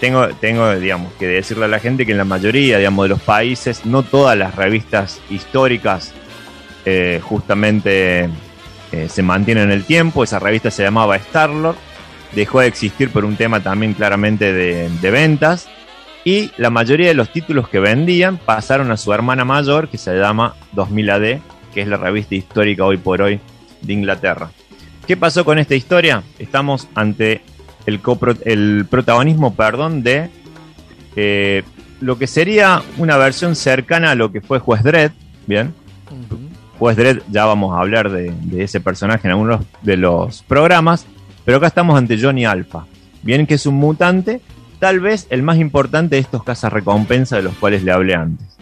Tengo, 0.00 0.28
tengo, 0.28 0.76
digamos, 0.76 1.12
que 1.14 1.26
decirle 1.26 1.64
a 1.64 1.68
la 1.68 1.80
gente 1.80 2.06
que 2.06 2.12
en 2.12 2.18
la 2.18 2.24
mayoría, 2.24 2.78
digamos, 2.78 3.04
de 3.04 3.08
los 3.08 3.20
países, 3.20 3.84
no 3.84 4.04
todas 4.04 4.38
las 4.38 4.54
revistas 4.54 5.20
históricas 5.28 6.12
eh, 6.84 7.20
justamente 7.22 8.28
eh, 8.92 9.08
se 9.08 9.22
mantienen 9.22 9.64
en 9.64 9.70
el 9.72 9.84
tiempo. 9.84 10.22
Esa 10.22 10.38
revista 10.38 10.70
se 10.70 10.84
llamaba 10.84 11.18
Starlord, 11.18 11.76
dejó 12.32 12.60
de 12.60 12.68
existir 12.68 13.10
por 13.10 13.24
un 13.24 13.36
tema 13.36 13.60
también 13.60 13.94
claramente 13.94 14.52
de, 14.52 14.88
de 14.88 15.10
ventas. 15.10 15.68
Y 16.24 16.52
la 16.58 16.70
mayoría 16.70 17.08
de 17.08 17.14
los 17.14 17.32
títulos 17.32 17.68
que 17.68 17.80
vendían 17.80 18.36
pasaron 18.36 18.92
a 18.92 18.96
su 18.96 19.12
hermana 19.12 19.44
mayor, 19.44 19.88
que 19.88 19.98
se 19.98 20.14
llama 20.14 20.54
2000 20.72 21.10
AD, 21.10 21.38
que 21.74 21.82
es 21.82 21.88
la 21.88 21.96
revista 21.96 22.34
histórica 22.36 22.84
hoy 22.84 22.98
por 22.98 23.22
hoy 23.22 23.40
de 23.80 23.92
Inglaterra. 23.92 24.50
¿Qué 25.08 25.16
pasó 25.16 25.42
con 25.42 25.58
esta 25.58 25.74
historia? 25.74 26.22
Estamos 26.38 26.86
ante 26.94 27.40
el, 27.86 27.98
el 28.44 28.86
protagonismo 28.90 29.54
perdón, 29.54 30.02
de 30.02 30.28
eh, 31.16 31.62
lo 32.02 32.18
que 32.18 32.26
sería 32.26 32.82
una 32.98 33.16
versión 33.16 33.56
cercana 33.56 34.10
a 34.10 34.14
lo 34.14 34.30
que 34.30 34.42
fue 34.42 34.58
Juez 34.58 34.82
Dredd, 34.82 35.12
¿bien? 35.46 35.72
Juez 36.78 36.98
Dredd, 36.98 37.22
ya 37.30 37.46
vamos 37.46 37.74
a 37.74 37.80
hablar 37.80 38.10
de, 38.10 38.34
ese 38.58 38.80
personaje 38.80 39.26
en 39.26 39.30
algunos 39.30 39.62
de 39.80 39.96
los 39.96 40.42
programas, 40.42 41.06
pero 41.46 41.56
acá 41.56 41.68
estamos 41.68 41.96
ante 41.96 42.20
Johnny 42.20 42.44
Alpha, 42.44 42.84
¿bien? 43.22 43.46
Que 43.46 43.54
es 43.54 43.64
un 43.64 43.76
mutante 43.76 44.42
tal 44.78 45.00
vez 45.00 45.26
el 45.30 45.42
más 45.42 45.56
importante 45.56 46.16
de 46.16 46.20
estos 46.20 46.44
cazarrecompensas 46.44 47.38
de 47.38 47.44
los 47.44 47.54
cuales 47.54 47.82
le 47.82 47.92
hablé 47.92 48.14
antes. 48.14 48.57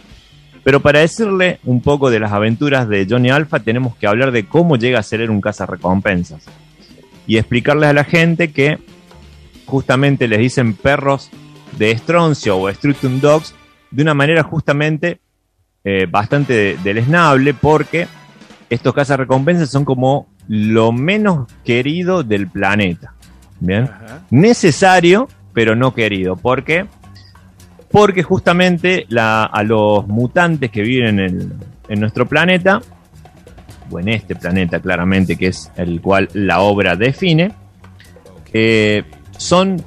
Pero 0.67 0.81
para 0.81 0.99
decirle 0.99 1.61
un 1.63 1.79
poco 1.79 2.09
de 2.09 2.19
las 2.19 2.33
aventuras 2.33 2.89
de 2.89 3.07
Johnny 3.09 3.29
Alpha, 3.29 3.61
tenemos 3.61 3.95
que 3.95 4.05
hablar 4.05 4.31
de 4.31 4.47
cómo 4.47 4.75
llega 4.75 4.99
a 4.99 5.03
ser 5.03 5.31
un 5.31 5.39
cazarrecompensas. 5.39 6.43
Y 7.25 7.37
explicarles 7.37 7.87
a 7.87 7.93
la 7.93 8.03
gente 8.03 8.51
que 8.51 8.77
justamente 9.65 10.27
les 10.27 10.39
dicen 10.39 10.73
perros 10.73 11.29
de 11.77 11.91
estroncio 11.91 12.57
o 12.57 12.69
Strutum 12.69 13.21
Dogs 13.21 13.55
de 13.91 14.01
una 14.03 14.13
manera 14.13 14.43
justamente 14.43 15.21
eh, 15.85 16.05
bastante 16.05 16.77
deleznable 16.83 17.53
porque 17.53 18.09
estos 18.69 18.93
cazarrecompensas 18.93 19.69
son 19.69 19.85
como 19.85 20.27
lo 20.49 20.91
menos 20.91 21.47
querido 21.63 22.23
del 22.23 22.49
planeta. 22.49 23.13
Bien. 23.61 23.89
Necesario, 24.31 25.29
pero 25.53 25.77
no 25.77 25.93
querido. 25.93 26.35
¿Por 26.35 26.65
qué? 26.65 26.87
Porque 27.89 28.23
justamente 28.23 29.07
a 29.17 29.63
los 29.65 30.07
mutantes 30.07 30.71
que 30.71 30.81
viven 30.81 31.19
en, 31.19 31.99
nuestro 31.99 32.25
planeta, 32.25 32.81
o 33.89 33.99
en 33.99 34.09
este 34.09 34.35
planeta 34.35 34.79
claramente, 34.79 35.37
que 35.37 35.47
es 35.47 35.71
el 35.77 36.01
cual 36.01 36.29
la 36.33 36.59
obra 36.59 36.95
define, 36.95 37.53
eh, 38.51 39.03
son 39.37 39.81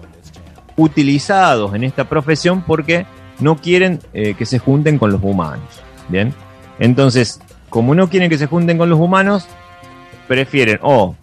utilizados 0.76 1.74
en 1.74 1.84
esta 1.84 2.08
profesión 2.08 2.62
porque 2.62 3.04
no 3.38 3.56
quieren 3.56 4.00
eh, 4.14 4.34
que 4.34 4.46
se 4.46 4.58
junten 4.58 4.98
con 4.98 5.12
los 5.12 5.22
humanos. 5.22 5.82
Bien. 6.08 6.32
Entonces, 6.78 7.40
como 7.68 7.94
no 7.94 8.08
quieren 8.08 8.30
que 8.30 8.38
se 8.38 8.46
junten 8.46 8.78
con 8.78 8.88
los 8.88 8.98
humanos, 8.98 9.46
prefieren 10.26 10.78
o 10.82 11.14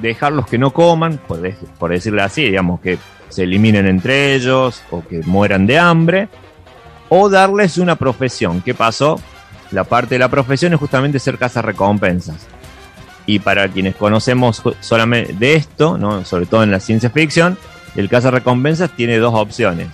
dejarlos 0.00 0.46
que 0.46 0.58
no 0.58 0.72
coman, 0.72 1.18
por, 1.26 1.40
decirlo 1.90 2.22
así, 2.22 2.44
digamos 2.44 2.80
que 2.80 2.98
se 3.28 3.44
eliminen 3.44 3.86
entre 3.86 4.34
ellos 4.34 4.82
o 4.90 5.06
que 5.06 5.20
mueran 5.24 5.66
de 5.66 5.78
hambre, 5.78 6.28
o 7.08 7.28
darles 7.28 7.78
una 7.78 7.96
profesión. 7.96 8.62
¿Qué 8.62 8.74
pasó? 8.74 9.20
La 9.70 9.84
parte 9.84 10.16
de 10.16 10.18
la 10.18 10.28
profesión 10.28 10.72
es 10.72 10.80
justamente 10.80 11.18
ser 11.18 11.38
recompensas. 11.38 12.46
Y 13.26 13.38
para 13.38 13.68
quienes 13.68 13.94
conocemos 13.94 14.62
solamente 14.80 15.32
de 15.34 15.54
esto, 15.54 15.96
¿no? 15.98 16.24
sobre 16.24 16.46
todo 16.46 16.62
en 16.62 16.70
la 16.70 16.80
ciencia 16.80 17.10
ficción, 17.10 17.56
el 17.94 18.08
recompensas 18.08 18.90
tiene 18.96 19.18
dos 19.18 19.34
opciones. 19.34 19.88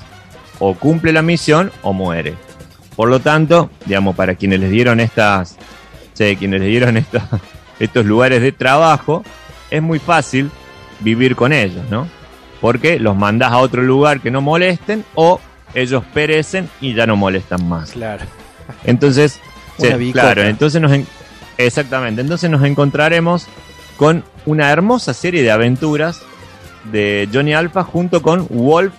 O 0.58 0.75
cumple 0.75 1.12
la 1.12 1.22
misión 1.22 1.70
o 1.82 1.92
muere. 1.92 2.34
Por 2.94 3.10
lo 3.10 3.20
tanto, 3.20 3.70
digamos, 3.84 4.16
para 4.16 4.34
quienes 4.34 4.60
les 4.60 4.70
dieron 4.70 5.00
estas, 5.00 5.56
quienes 6.16 6.60
les 6.60 6.68
dieron 6.68 6.96
estos 7.78 8.06
lugares 8.06 8.40
de 8.40 8.52
trabajo, 8.52 9.22
es 9.70 9.82
muy 9.82 9.99
fácil 9.99 10.50
vivir 11.00 11.37
con 11.37 11.52
ellos, 11.52 11.85
¿no? 11.90 12.08
Porque 12.61 12.99
los 12.99 13.16
mandas 13.16 13.52
a 13.52 13.58
otro 13.58 13.82
lugar 13.82 14.20
que 14.20 14.30
no 14.30 14.40
molesten 14.40 15.04
o 15.14 15.40
ellos 15.75 16.02
perecen 16.14 16.68
y 16.80 16.94
ya 16.94 17.06
no 17.06 17.16
molestan 17.16 17.68
más. 17.68 17.92
Claro. 17.92 18.25
Entonces, 18.85 19.40
claro, 20.12 20.42
entonces 20.42 20.80
nos 20.80 20.92
exactamente, 21.58 22.20
entonces 22.20 22.50
nos 22.50 22.64
encontraremos 22.64 23.46
con 23.96 24.25
una 24.44 24.70
hermosa 24.70 25.14
serie 25.14 25.42
de 25.42 25.50
aventuras 25.50 26.20
de 26.92 27.28
Johnny 27.32 27.54
Alpha 27.54 27.82
junto 27.82 28.23
con 28.23 28.46
Wolf 28.49 28.92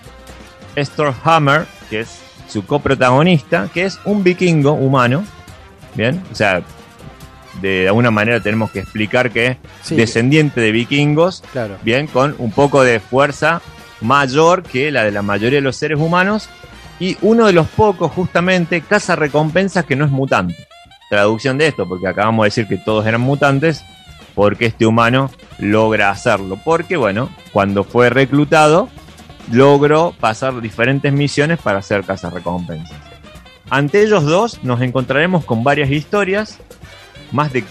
Storhammer, 0.76 1.66
que 1.90 2.00
es 2.00 2.20
su 2.48 2.64
coprotagonista, 2.64 3.68
que 3.72 3.84
es 3.84 3.98
un 4.04 4.22
vikingo 4.24 4.72
humano. 4.72 5.24
Bien, 5.94 6.22
o 6.30 6.34
sea, 6.34 6.62
de 7.60 7.88
alguna 7.88 8.10
manera 8.10 8.40
tenemos 8.40 8.70
que 8.70 8.80
explicar 8.80 9.30
que 9.30 9.46
es 9.46 9.56
descendiente 9.90 10.60
de 10.60 10.72
vikingos, 10.72 11.42
bien, 11.82 12.06
con 12.06 12.34
un 12.38 12.52
poco 12.52 12.82
de 12.82 13.00
fuerza 13.00 13.60
mayor 14.00 14.62
que 14.62 14.90
la 14.90 15.04
de 15.04 15.10
la 15.10 15.22
mayoría 15.22 15.58
de 15.58 15.62
los 15.62 15.76
seres 15.76 15.98
humanos, 15.98 16.48
y 17.00 17.16
uno 17.22 17.46
de 17.46 17.52
los 17.52 17.68
pocos, 17.68 18.12
justamente, 18.12 18.80
caza 18.80 19.16
recompensas 19.16 19.84
que 19.84 19.96
no 19.96 20.04
es 20.04 20.10
mutante. 20.10 20.66
Traducción 21.10 21.56
de 21.56 21.68
esto, 21.68 21.88
porque 21.88 22.08
acabamos 22.08 22.44
de 22.44 22.46
decir 22.48 22.66
que 22.66 22.76
todos 22.76 23.06
eran 23.06 23.20
mutantes, 23.20 23.84
porque 24.34 24.66
este 24.66 24.84
humano 24.84 25.30
logra 25.58 26.10
hacerlo. 26.10 26.58
Porque, 26.64 26.96
bueno, 26.96 27.30
cuando 27.52 27.84
fue 27.84 28.10
reclutado, 28.10 28.88
logró 29.50 30.14
pasar 30.18 30.60
diferentes 30.60 31.12
misiones 31.12 31.58
para 31.58 31.78
hacer 31.78 32.04
recompensas. 32.04 32.98
Ante 33.70 34.02
ellos 34.02 34.24
dos 34.24 34.62
nos 34.64 34.80
encontraremos 34.80 35.44
con 35.44 35.62
varias 35.62 35.90
historias, 35.90 36.58
más 37.32 37.52
de 37.52 37.64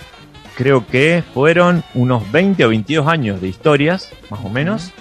creo 0.57 0.87
que 0.87 1.23
fueron 1.33 1.83
unos 1.93 2.29
20 2.31 2.65
o 2.65 2.69
22 2.69 3.07
años 3.07 3.39
de 3.39 3.47
historias, 3.47 4.11
más 4.31 4.43
o 4.43 4.49
menos. 4.49 4.91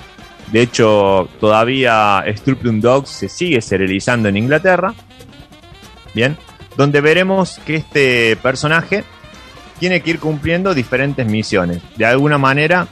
De 0.53 0.61
hecho, 0.61 1.29
todavía 1.41 2.23
Struplum 2.29 2.81
Dogs 2.81 3.09
se 3.09 3.29
sigue 3.29 3.61
serializando 3.63 4.29
en 4.29 4.37
Inglaterra. 4.37 4.95
Bien, 6.15 6.37
donde 6.77 7.01
veremos 7.01 7.59
que 7.65 7.77
este 7.77 8.37
personaje 8.37 9.05
tiene 9.81 10.01
que 10.01 10.11
ir 10.11 10.19
cumpliendo 10.19 10.75
diferentes 10.75 11.27
misiones. 11.27 11.81
De 11.97 12.05
alguna 12.05 12.37
manera, 12.37 12.87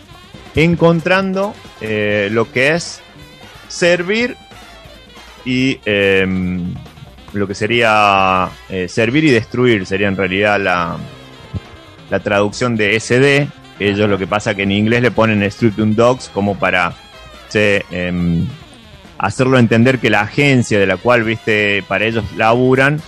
encontrando 0.54 1.54
eh, 1.82 2.28
lo 2.32 2.50
que 2.50 2.74
es 2.74 3.00
servir 3.68 4.36
y 5.44 5.80
em, 5.84 6.74
lo 7.34 7.46
que 7.46 7.54
sería 7.54 8.48
eh, 8.70 8.88
servir 8.88 9.24
y 9.24 9.30
destruir 9.30 9.84
sería 9.84 10.08
en 10.08 10.16
realidad 10.16 10.60
la, 10.60 10.96
la 12.10 12.20
traducción 12.20 12.76
de 12.76 12.98
SD. 12.98 13.48
Ellos 13.78 14.08
lo 14.08 14.18
que 14.18 14.26
pasa 14.26 14.54
que 14.54 14.62
en 14.62 14.72
inglés 14.72 15.02
le 15.02 15.10
ponen 15.10 15.48
Structum 15.50 15.94
Dogs 15.94 16.30
como 16.32 16.58
para 16.58 16.94
em, 17.54 18.46
hacerlo 19.18 19.58
entender 19.58 19.98
que 19.98 20.10
la 20.10 20.22
agencia 20.22 20.78
de 20.78 20.86
la 20.86 20.96
cual 20.96 21.24
viste 21.24 21.82
para 21.88 22.04
ellos 22.04 22.24
laburan 22.36 23.00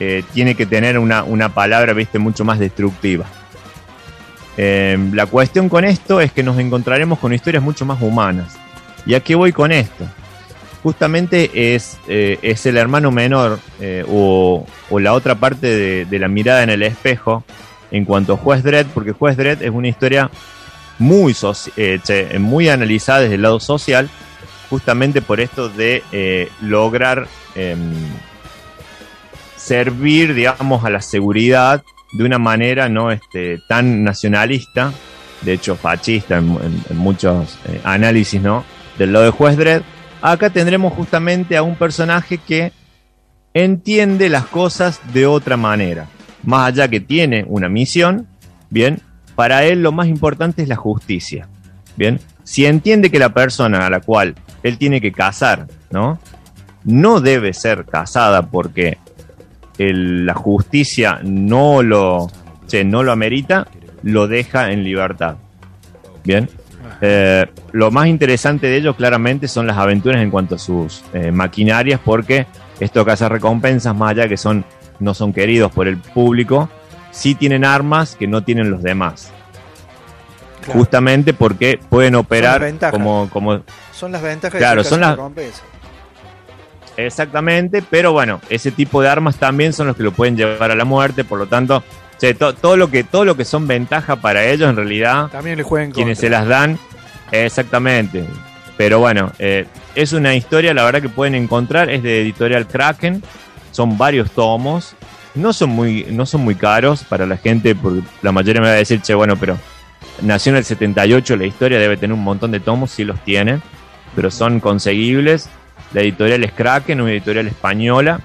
eh, 0.00 0.22
tiene 0.32 0.54
que 0.54 0.66
tener 0.66 0.98
una, 0.98 1.24
una 1.24 1.48
palabra 1.54 1.92
viste 1.92 2.18
mucho 2.18 2.44
más 2.44 2.58
destructiva. 2.58 3.26
Em, 4.56 5.14
la 5.14 5.26
cuestión 5.26 5.68
con 5.68 5.84
esto 5.84 6.20
es 6.20 6.32
que 6.32 6.42
nos 6.42 6.58
encontraremos 6.58 7.20
con 7.20 7.32
historias 7.32 7.62
mucho 7.62 7.86
más 7.86 8.02
humanas. 8.02 8.58
¿Y 9.06 9.14
a 9.14 9.20
qué 9.20 9.36
voy 9.36 9.52
con 9.52 9.70
esto? 9.70 10.04
Justamente 10.82 11.74
es, 11.74 11.96
eh, 12.08 12.40
es 12.42 12.66
el 12.66 12.76
hermano 12.76 13.12
menor 13.12 13.60
eh, 13.80 14.04
o, 14.08 14.66
la 14.98 15.12
otra 15.12 15.36
parte 15.36 16.04
de, 16.04 16.18
la 16.18 16.26
mirada 16.26 16.64
en 16.64 16.70
el 16.70 16.82
espejo 16.82 17.44
en 17.90 18.04
cuanto 18.04 18.34
a 18.34 18.36
Juez 18.36 18.62
Dredd, 18.62 18.86
porque 18.94 19.12
Juez 19.12 19.36
Dredd 19.36 19.62
es 19.62 19.70
una 19.70 19.88
historia 19.88 20.30
muy, 20.98 21.36
eh, 21.76 22.38
muy 22.38 22.68
analizada 22.68 23.20
desde 23.20 23.36
el 23.36 23.42
lado 23.42 23.60
social, 23.60 24.08
justamente 24.70 25.22
por 25.22 25.40
esto 25.40 25.68
de 25.68 26.50
lograr 26.60 27.26
em, 27.54 27.94
servir, 29.56 30.34
digamos, 30.34 30.84
a 30.84 30.90
la 30.90 31.00
seguridad 31.00 31.82
de 32.12 32.24
una 32.24 32.38
manera 32.38 32.88
no 32.88 33.10
este, 33.10 33.60
tan 33.68 34.02
nacionalista, 34.04 34.92
de 35.42 35.52
hecho 35.54 35.76
fascista 35.76 36.38
en, 36.38 36.80
muchos 36.96 37.58
análisis, 37.84 38.40
¿no? 38.42 38.64
del 38.98 39.12
lado 39.12 39.24
de 39.26 39.30
Juez 39.30 39.56
Dredd, 39.56 39.82
acá 40.20 40.50
tendremos 40.50 40.92
justamente 40.92 41.56
a 41.56 41.62
un 41.62 41.76
personaje 41.76 42.38
que 42.38 42.72
entiende 43.54 44.28
las 44.28 44.46
cosas 44.46 45.00
de 45.12 45.26
otra 45.26 45.56
manera. 45.56 46.08
Más 46.48 46.68
allá 46.68 46.88
que 46.88 47.00
tiene 47.00 47.44
una 47.46 47.68
misión, 47.68 48.26
bien, 48.70 49.02
para 49.34 49.64
él 49.64 49.82
lo 49.82 49.92
más 49.92 50.06
importante 50.06 50.62
es 50.62 50.68
la 50.68 50.76
justicia. 50.76 51.46
Bien, 51.94 52.18
si 52.42 52.64
entiende 52.64 53.10
que 53.10 53.18
la 53.18 53.34
persona 53.34 53.86
a 53.86 53.90
la 53.90 54.00
cual 54.00 54.34
él 54.62 54.78
tiene 54.78 54.98
que 55.02 55.12
casar, 55.12 55.66
¿no? 55.90 56.18
No 56.84 57.20
debe 57.20 57.52
ser 57.52 57.84
casada 57.84 58.46
porque 58.46 58.96
la 59.76 60.32
justicia 60.32 61.20
no 61.22 61.82
lo, 61.82 62.30
no 62.82 63.02
lo 63.02 63.12
amerita, 63.12 63.68
lo 64.02 64.26
deja 64.26 64.72
en 64.72 64.84
libertad. 64.84 65.36
Bien, 66.24 66.48
eh, 67.02 67.44
lo 67.72 67.90
más 67.90 68.06
interesante 68.06 68.68
de 68.68 68.76
ellos 68.78 68.96
claramente 68.96 69.48
son 69.48 69.66
las 69.66 69.76
aventuras 69.76 70.22
en 70.22 70.30
cuanto 70.30 70.54
a 70.54 70.58
sus 70.58 71.04
eh, 71.12 71.30
maquinarias, 71.30 72.00
porque 72.02 72.46
esto 72.80 73.04
que 73.04 73.10
hace 73.10 73.28
recompensas 73.28 73.94
más 73.94 74.12
allá 74.12 74.26
que 74.26 74.38
son, 74.38 74.64
no 75.00 75.14
son 75.14 75.32
queridos 75.32 75.72
por 75.72 75.88
el 75.88 75.98
público, 75.98 76.68
sí 77.10 77.34
tienen 77.34 77.64
armas 77.64 78.16
que 78.16 78.26
no 78.26 78.42
tienen 78.42 78.70
los 78.70 78.82
demás. 78.82 79.30
Justamente 80.66 81.32
porque 81.32 81.80
pueden 81.88 82.14
operar 82.14 82.74
como, 82.90 83.30
como... 83.30 83.62
Son 83.92 84.12
las 84.12 84.22
ventajas 84.22 84.58
claro, 84.58 84.84
son 84.84 85.00
las 85.00 85.18
Exactamente, 86.96 87.82
pero 87.88 88.12
bueno, 88.12 88.40
ese 88.50 88.72
tipo 88.72 89.00
de 89.00 89.08
armas 89.08 89.36
también 89.36 89.72
son 89.72 89.86
los 89.86 89.96
que 89.96 90.02
lo 90.02 90.12
pueden 90.12 90.36
llevar 90.36 90.72
a 90.72 90.74
la 90.74 90.84
muerte, 90.84 91.24
por 91.24 91.38
lo 91.38 91.46
tanto, 91.46 91.82
todo, 92.60 92.76
lo 92.76 92.90
que, 92.90 93.04
todo 93.04 93.24
lo 93.24 93.36
que 93.36 93.44
son 93.44 93.68
ventajas 93.68 94.18
para 94.18 94.44
ellos, 94.44 94.68
en 94.68 94.76
realidad, 94.76 95.28
también 95.28 95.56
le 95.56 95.62
juegan 95.62 95.92
quienes 95.92 96.18
se 96.18 96.28
las 96.28 96.46
dan, 96.46 96.78
Exactamente. 97.30 98.24
Pero 98.76 99.00
bueno, 99.00 99.32
eh, 99.38 99.66
es 99.94 100.12
una 100.12 100.34
historia, 100.34 100.72
la 100.72 100.84
verdad 100.84 101.02
que 101.02 101.08
pueden 101.08 101.34
encontrar, 101.34 101.90
es 101.90 102.02
de 102.02 102.22
editorial 102.22 102.66
Kraken, 102.66 103.22
son 103.70 103.98
varios 103.98 104.30
tomos, 104.30 104.94
no 105.34 105.52
son 105.52 105.70
muy, 105.70 106.06
no 106.10 106.26
son 106.26 106.42
muy 106.42 106.54
caros 106.54 107.04
para 107.04 107.26
la 107.26 107.36
gente, 107.36 107.74
porque 107.74 108.02
la 108.22 108.32
mayoría 108.32 108.60
me 108.60 108.68
va 108.68 108.74
a 108.74 108.76
decir, 108.76 109.00
che, 109.00 109.14
bueno, 109.14 109.36
pero 109.36 109.58
nació 110.22 110.50
en 110.50 110.56
el 110.56 110.64
78, 110.64 111.36
la 111.36 111.46
historia 111.46 111.78
debe 111.78 111.96
tener 111.96 112.14
un 112.14 112.24
montón 112.24 112.50
de 112.50 112.60
tomos, 112.60 112.90
sí 112.90 113.04
los 113.04 113.22
tiene, 113.24 113.60
pero 114.14 114.30
son 114.30 114.60
conseguibles 114.60 115.48
La 115.92 116.00
editorial 116.00 116.44
es 116.44 116.52
Kraken, 116.52 117.00
una 117.00 117.12
editorial 117.12 117.46
española, 117.46 118.20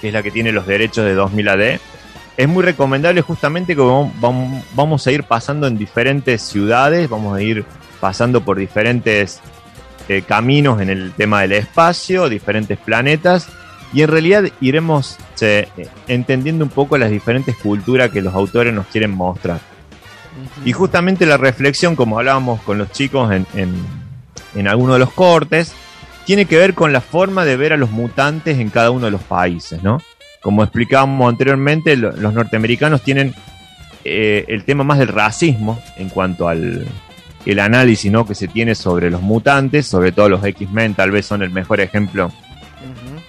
que 0.00 0.08
es 0.08 0.14
la 0.14 0.22
que 0.22 0.30
tiene 0.30 0.52
los 0.52 0.66
derechos 0.66 1.04
de 1.04 1.14
2000 1.14 1.48
AD. 1.48 1.78
Es 2.36 2.48
muy 2.48 2.62
recomendable 2.62 3.20
justamente 3.22 3.76
que 3.76 3.82
vamos 4.74 5.06
a 5.06 5.12
ir 5.12 5.24
pasando 5.24 5.66
en 5.66 5.78
diferentes 5.78 6.42
ciudades, 6.42 7.08
vamos 7.08 7.36
a 7.36 7.42
ir 7.42 7.64
pasando 8.00 8.42
por 8.42 8.58
diferentes 8.58 9.40
eh, 10.08 10.22
caminos 10.22 10.80
en 10.80 10.90
el 10.90 11.12
tema 11.12 11.42
del 11.42 11.52
espacio, 11.52 12.28
diferentes 12.28 12.76
planetas, 12.78 13.48
y 13.92 14.02
en 14.02 14.08
realidad 14.08 14.44
iremos 14.60 15.18
eh, 15.40 15.68
entendiendo 16.08 16.64
un 16.64 16.70
poco 16.70 16.96
las 16.98 17.10
diferentes 17.10 17.56
culturas 17.56 18.10
que 18.10 18.22
los 18.22 18.34
autores 18.34 18.72
nos 18.72 18.86
quieren 18.86 19.10
mostrar. 19.10 19.60
Y 20.64 20.72
justamente 20.72 21.26
la 21.26 21.36
reflexión, 21.36 21.94
como 21.94 22.18
hablábamos 22.18 22.62
con 22.62 22.78
los 22.78 22.90
chicos 22.90 23.30
en, 23.32 23.46
en, 23.54 23.74
en 24.54 24.68
algunos 24.68 24.94
de 24.94 25.00
los 25.00 25.12
cortes, 25.12 25.74
tiene 26.24 26.46
que 26.46 26.56
ver 26.56 26.74
con 26.74 26.92
la 26.92 27.00
forma 27.00 27.44
de 27.44 27.56
ver 27.56 27.72
a 27.72 27.76
los 27.76 27.90
mutantes 27.90 28.58
en 28.58 28.70
cada 28.70 28.90
uno 28.90 29.06
de 29.06 29.10
los 29.10 29.22
países, 29.22 29.82
¿no? 29.82 30.00
Como 30.40 30.62
explicábamos 30.62 31.28
anteriormente, 31.28 31.96
los 31.96 32.34
norteamericanos 32.34 33.02
tienen 33.02 33.34
eh, 34.04 34.44
el 34.48 34.64
tema 34.64 34.82
más 34.82 34.98
del 34.98 35.08
racismo 35.08 35.80
en 35.96 36.08
cuanto 36.08 36.48
al 36.48 36.86
el 37.46 37.58
análisis 37.58 38.10
¿no? 38.10 38.26
que 38.26 38.34
se 38.34 38.48
tiene 38.48 38.74
sobre 38.74 39.10
los 39.10 39.20
mutantes, 39.20 39.86
sobre 39.86 40.12
todo 40.12 40.28
los 40.28 40.44
X-Men 40.44 40.94
tal 40.94 41.10
vez 41.10 41.26
son 41.26 41.42
el 41.42 41.50
mejor 41.50 41.80
ejemplo 41.80 42.32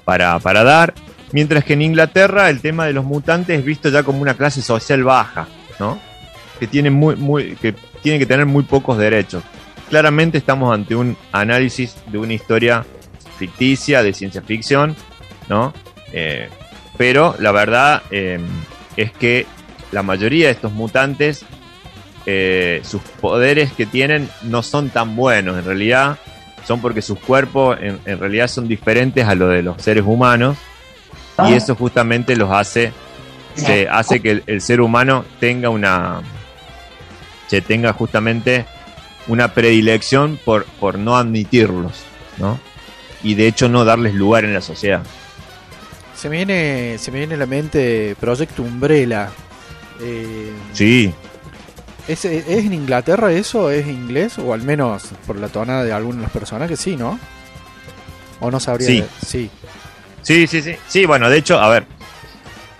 para, 0.06 0.40
para 0.40 0.64
dar, 0.64 0.94
mientras 1.32 1.64
que 1.64 1.74
en 1.74 1.82
Inglaterra 1.82 2.50
el 2.50 2.62
tema 2.62 2.86
de 2.86 2.94
los 2.94 3.06
mutantes 3.06 3.60
es 3.60 3.66
visto 3.66 3.90
ya 3.90 4.04
como 4.04 4.22
una 4.22 4.34
clase 4.34 4.62
social 4.62 5.04
baja, 5.04 5.48
¿no? 5.80 6.00
que 6.60 6.68
tiene, 6.68 6.90
muy, 6.90 7.16
muy, 7.16 7.56
que, 7.56 7.74
tiene 8.02 8.20
que 8.20 8.26
tener 8.26 8.46
muy 8.46 8.64
pocos 8.64 8.98
derechos 8.98 9.44
claramente 9.94 10.40
estamos 10.40 10.74
ante 10.74 10.96
un 10.96 11.16
análisis 11.32 11.96
de 12.12 12.18
una 12.18 12.34
historia 12.34 12.84
ficticia, 13.38 14.02
de 14.02 14.12
ciencia 14.12 14.42
ficción, 14.42 14.96
¿no? 15.50 15.72
Eh, 16.12 16.50
pero 16.98 17.36
la 17.38 17.52
verdad 17.52 18.02
eh, 18.10 18.40
es 18.98 19.12
que 19.12 19.46
la 19.92 20.02
mayoría 20.02 20.48
de 20.48 20.54
estos 20.54 20.72
mutantes, 20.72 21.46
eh, 22.26 22.82
sus 22.84 23.04
poderes 23.22 23.72
que 23.74 23.86
tienen 23.86 24.28
no 24.42 24.64
son 24.64 24.90
tan 24.90 25.16
buenos, 25.16 25.60
en 25.60 25.66
realidad 25.66 26.18
son 26.66 26.82
porque 26.82 27.02
sus 27.02 27.20
cuerpos 27.20 27.78
en, 27.82 28.20
realidad 28.20 28.48
son 28.48 28.68
diferentes 28.68 29.26
a 29.26 29.36
los 29.36 29.50
de 29.50 29.64
los 29.64 29.82
seres 29.82 30.04
humanos 30.06 30.58
y 31.38 31.54
ah. 31.54 31.56
eso 31.56 31.76
justamente 31.76 32.36
los 32.36 32.52
hace, 32.52 32.94
se 33.56 33.88
hace 33.90 34.22
que 34.22 34.44
el, 34.46 34.62
ser 34.62 34.82
humano 34.82 35.26
tenga 35.40 35.70
una, 35.70 36.22
se 37.48 37.62
tenga 37.62 37.94
justamente 37.94 38.66
una 39.28 39.54
predilección 39.54 40.40
por, 40.44 40.66
por 40.66 40.98
no 40.98 41.18
admitirlos, 41.18 42.04
¿no? 42.38 42.60
Y 43.24 43.36
de 43.36 43.48
hecho 43.48 43.70
no 43.70 43.86
darles 43.86 44.14
lugar 44.14 44.46
en 44.46 44.54
la 44.54 44.62
sociedad. 44.62 45.02
Se 46.16 46.30
me 46.30 46.38
viene, 46.38 46.98
se 47.00 47.12
me 47.12 47.20
viene 47.20 47.36
a 47.36 47.38
la 47.38 47.46
mente 47.46 48.16
Proyecto 48.20 48.62
Umbrella. 48.62 49.30
Eh, 50.02 50.52
sí. 50.74 51.14
¿Es, 52.08 52.26
en 52.26 52.74
Inglaterra 52.74 53.32
eso? 53.32 53.70
¿Es 53.70 53.88
inglés? 53.88 54.38
O 54.40 54.54
al 54.54 54.62
menos 54.62 55.10
por 55.26 55.38
la 55.38 55.48
tonada 55.48 55.84
de 55.84 55.94
algunos 55.94 56.18
de 56.18 56.24
los 56.24 56.32
personajes, 56.32 56.80
sí, 56.80 56.96
¿no? 56.96 57.20
¿O 58.40 58.52
no 58.52 58.60
sabría? 58.60 58.88
Sí. 58.88 59.06
sí. 59.26 59.50
Sí, 60.22 60.48
sí, 60.48 60.62
sí. 60.62 60.76
Sí, 60.88 61.06
bueno, 61.06 61.30
de 61.30 61.38
hecho, 61.38 61.60
a 61.60 61.70
ver, 61.70 61.86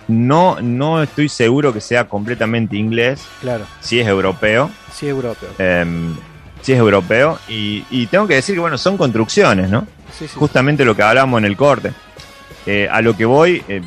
no, 0.08 0.60
no 0.60 1.02
estoy 1.02 1.28
seguro 1.28 1.72
que 1.72 1.80
sea 1.80 2.08
completamente 2.08 2.76
inglés. 2.76 3.22
Claro. 3.40 3.66
Sí 3.80 4.00
es 4.00 4.06
europeo. 4.06 4.70
Sí 4.92 5.06
es 5.06 5.10
europeo. 5.10 5.50
Eh, 5.58 5.84
sí 6.62 6.72
es 6.72 6.78
europeo. 6.78 7.38
Y, 7.48 8.06
tengo 8.06 8.26
que 8.26 8.34
decir 8.34 8.54
que, 8.54 8.60
bueno, 8.60 8.78
son 8.78 8.96
construcciones, 8.96 9.70
¿no? 9.70 9.86
Justamente 10.34 10.84
lo 10.84 10.94
que 10.94 11.02
hablamos 11.02 11.38
en 11.38 11.44
el 11.44 11.56
corte. 11.56 11.92
Eh, 12.66 12.88
a 12.90 13.02
lo 13.02 13.16
que 13.16 13.24
voy, 13.24 13.62
eh, 13.68 13.82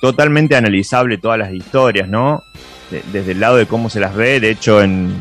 totalmente 0.00 0.56
analizable 0.56 1.18
todas 1.18 1.38
las 1.38 1.52
historias, 1.52 2.08
¿no? 2.08 2.42
Desde 2.90 3.32
el 3.32 3.40
lado 3.40 3.56
de 3.56 3.66
cómo 3.66 3.90
se 3.90 4.00
las 4.00 4.14
ve. 4.14 4.40
De 4.40 4.50
hecho, 4.50 4.82
en, 4.82 5.14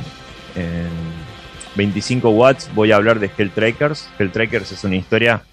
25 1.75 2.29
watts 2.31 2.69
voy 2.73 2.91
a 2.91 2.97
hablar 2.97 3.19
de 3.19 3.31
Helltrackers. 3.35 4.09
Helltrackers 4.17 4.71
es 4.71 4.83
una 4.83 4.95
historia 4.95 5.43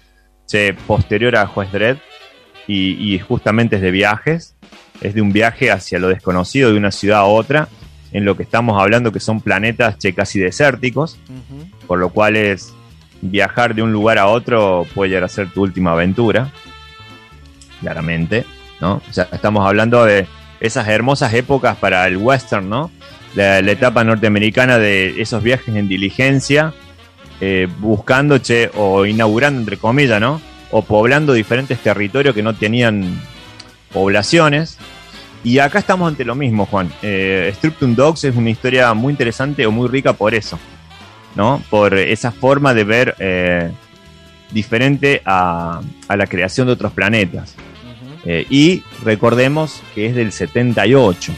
posterior 0.85 1.35
a 1.35 1.47
Juez 1.47 1.71
Dredd 1.71 1.97
y, 2.67 3.13
y 3.13 3.19
justamente 3.19 3.77
es 3.77 3.81
de 3.81 3.91
viajes. 3.91 4.55
Es 5.01 5.13
de 5.13 5.21
un 5.21 5.31
viaje 5.31 5.71
hacia 5.71 5.99
lo 5.99 6.09
desconocido, 6.09 6.71
de 6.71 6.77
una 6.77 6.91
ciudad 6.91 7.19
a 7.19 7.25
otra 7.25 7.69
en 8.11 8.25
lo 8.25 8.37
que 8.37 8.43
estamos 8.43 8.81
hablando 8.81 9.11
que 9.11 9.19
son 9.19 9.41
planetas 9.41 9.97
che, 9.97 10.13
casi 10.13 10.39
desérticos, 10.39 11.19
por 11.85 11.99
lo 11.99 12.09
cual 12.09 12.35
es 12.35 12.73
viajar 13.21 13.75
de 13.75 13.81
un 13.81 13.91
lugar 13.91 14.17
a 14.17 14.27
otro 14.27 14.85
puede 14.93 15.09
llegar 15.09 15.25
a 15.25 15.29
ser 15.29 15.51
tu 15.51 15.63
última 15.63 15.91
aventura, 15.91 16.51
claramente, 17.81 18.45
¿no? 18.79 19.01
O 19.09 19.13
sea, 19.13 19.27
estamos 19.31 19.65
hablando 19.65 20.05
de 20.05 20.27
esas 20.59 20.87
hermosas 20.87 21.33
épocas 21.33 21.77
para 21.77 22.07
el 22.07 22.17
western, 22.17 22.69
¿no? 22.69 22.91
La, 23.35 23.59
etapa 23.59 24.03
norteamericana 24.03 24.77
de 24.77 25.21
esos 25.21 25.43
viajes 25.43 25.75
en 25.75 25.87
diligencia, 25.87 26.73
eh, 27.39 27.67
buscando, 27.79 28.39
che, 28.39 28.71
o 28.75 29.05
inaugurando, 29.05 29.59
entre 29.59 29.77
comillas, 29.77 30.19
¿no? 30.19 30.41
O 30.71 30.81
poblando 30.81 31.33
diferentes 31.33 31.77
territorios 31.79 32.33
que 32.33 32.43
no 32.43 32.55
tenían 32.55 33.21
poblaciones, 33.93 34.77
y 35.43 35.59
acá 35.59 35.79
estamos 35.79 36.09
ante 36.09 36.25
lo 36.25 36.35
mismo, 36.35 36.65
Juan. 36.65 36.91
Eh, 37.01 37.53
Dogs 37.79 38.23
es 38.25 38.35
una 38.35 38.49
historia 38.49 38.93
muy 38.93 39.11
interesante 39.11 39.65
o 39.65 39.71
muy 39.71 39.87
rica 39.87 40.13
por 40.13 40.35
eso, 40.35 40.59
¿no? 41.35 41.63
Por 41.69 41.97
esa 41.97 42.31
forma 42.31 42.73
de 42.73 42.83
ver 42.83 43.15
eh, 43.19 43.71
diferente 44.51 45.21
a, 45.25 45.79
la 46.09 46.27
creación 46.27 46.67
de 46.67 46.73
otros 46.73 46.91
planetas. 46.91 47.55
Eh, 48.25 48.45
y 48.49 48.83
recordemos 49.03 49.81
que 49.95 50.07
es 50.07 50.15
del 50.15 50.31
78. 50.31 51.33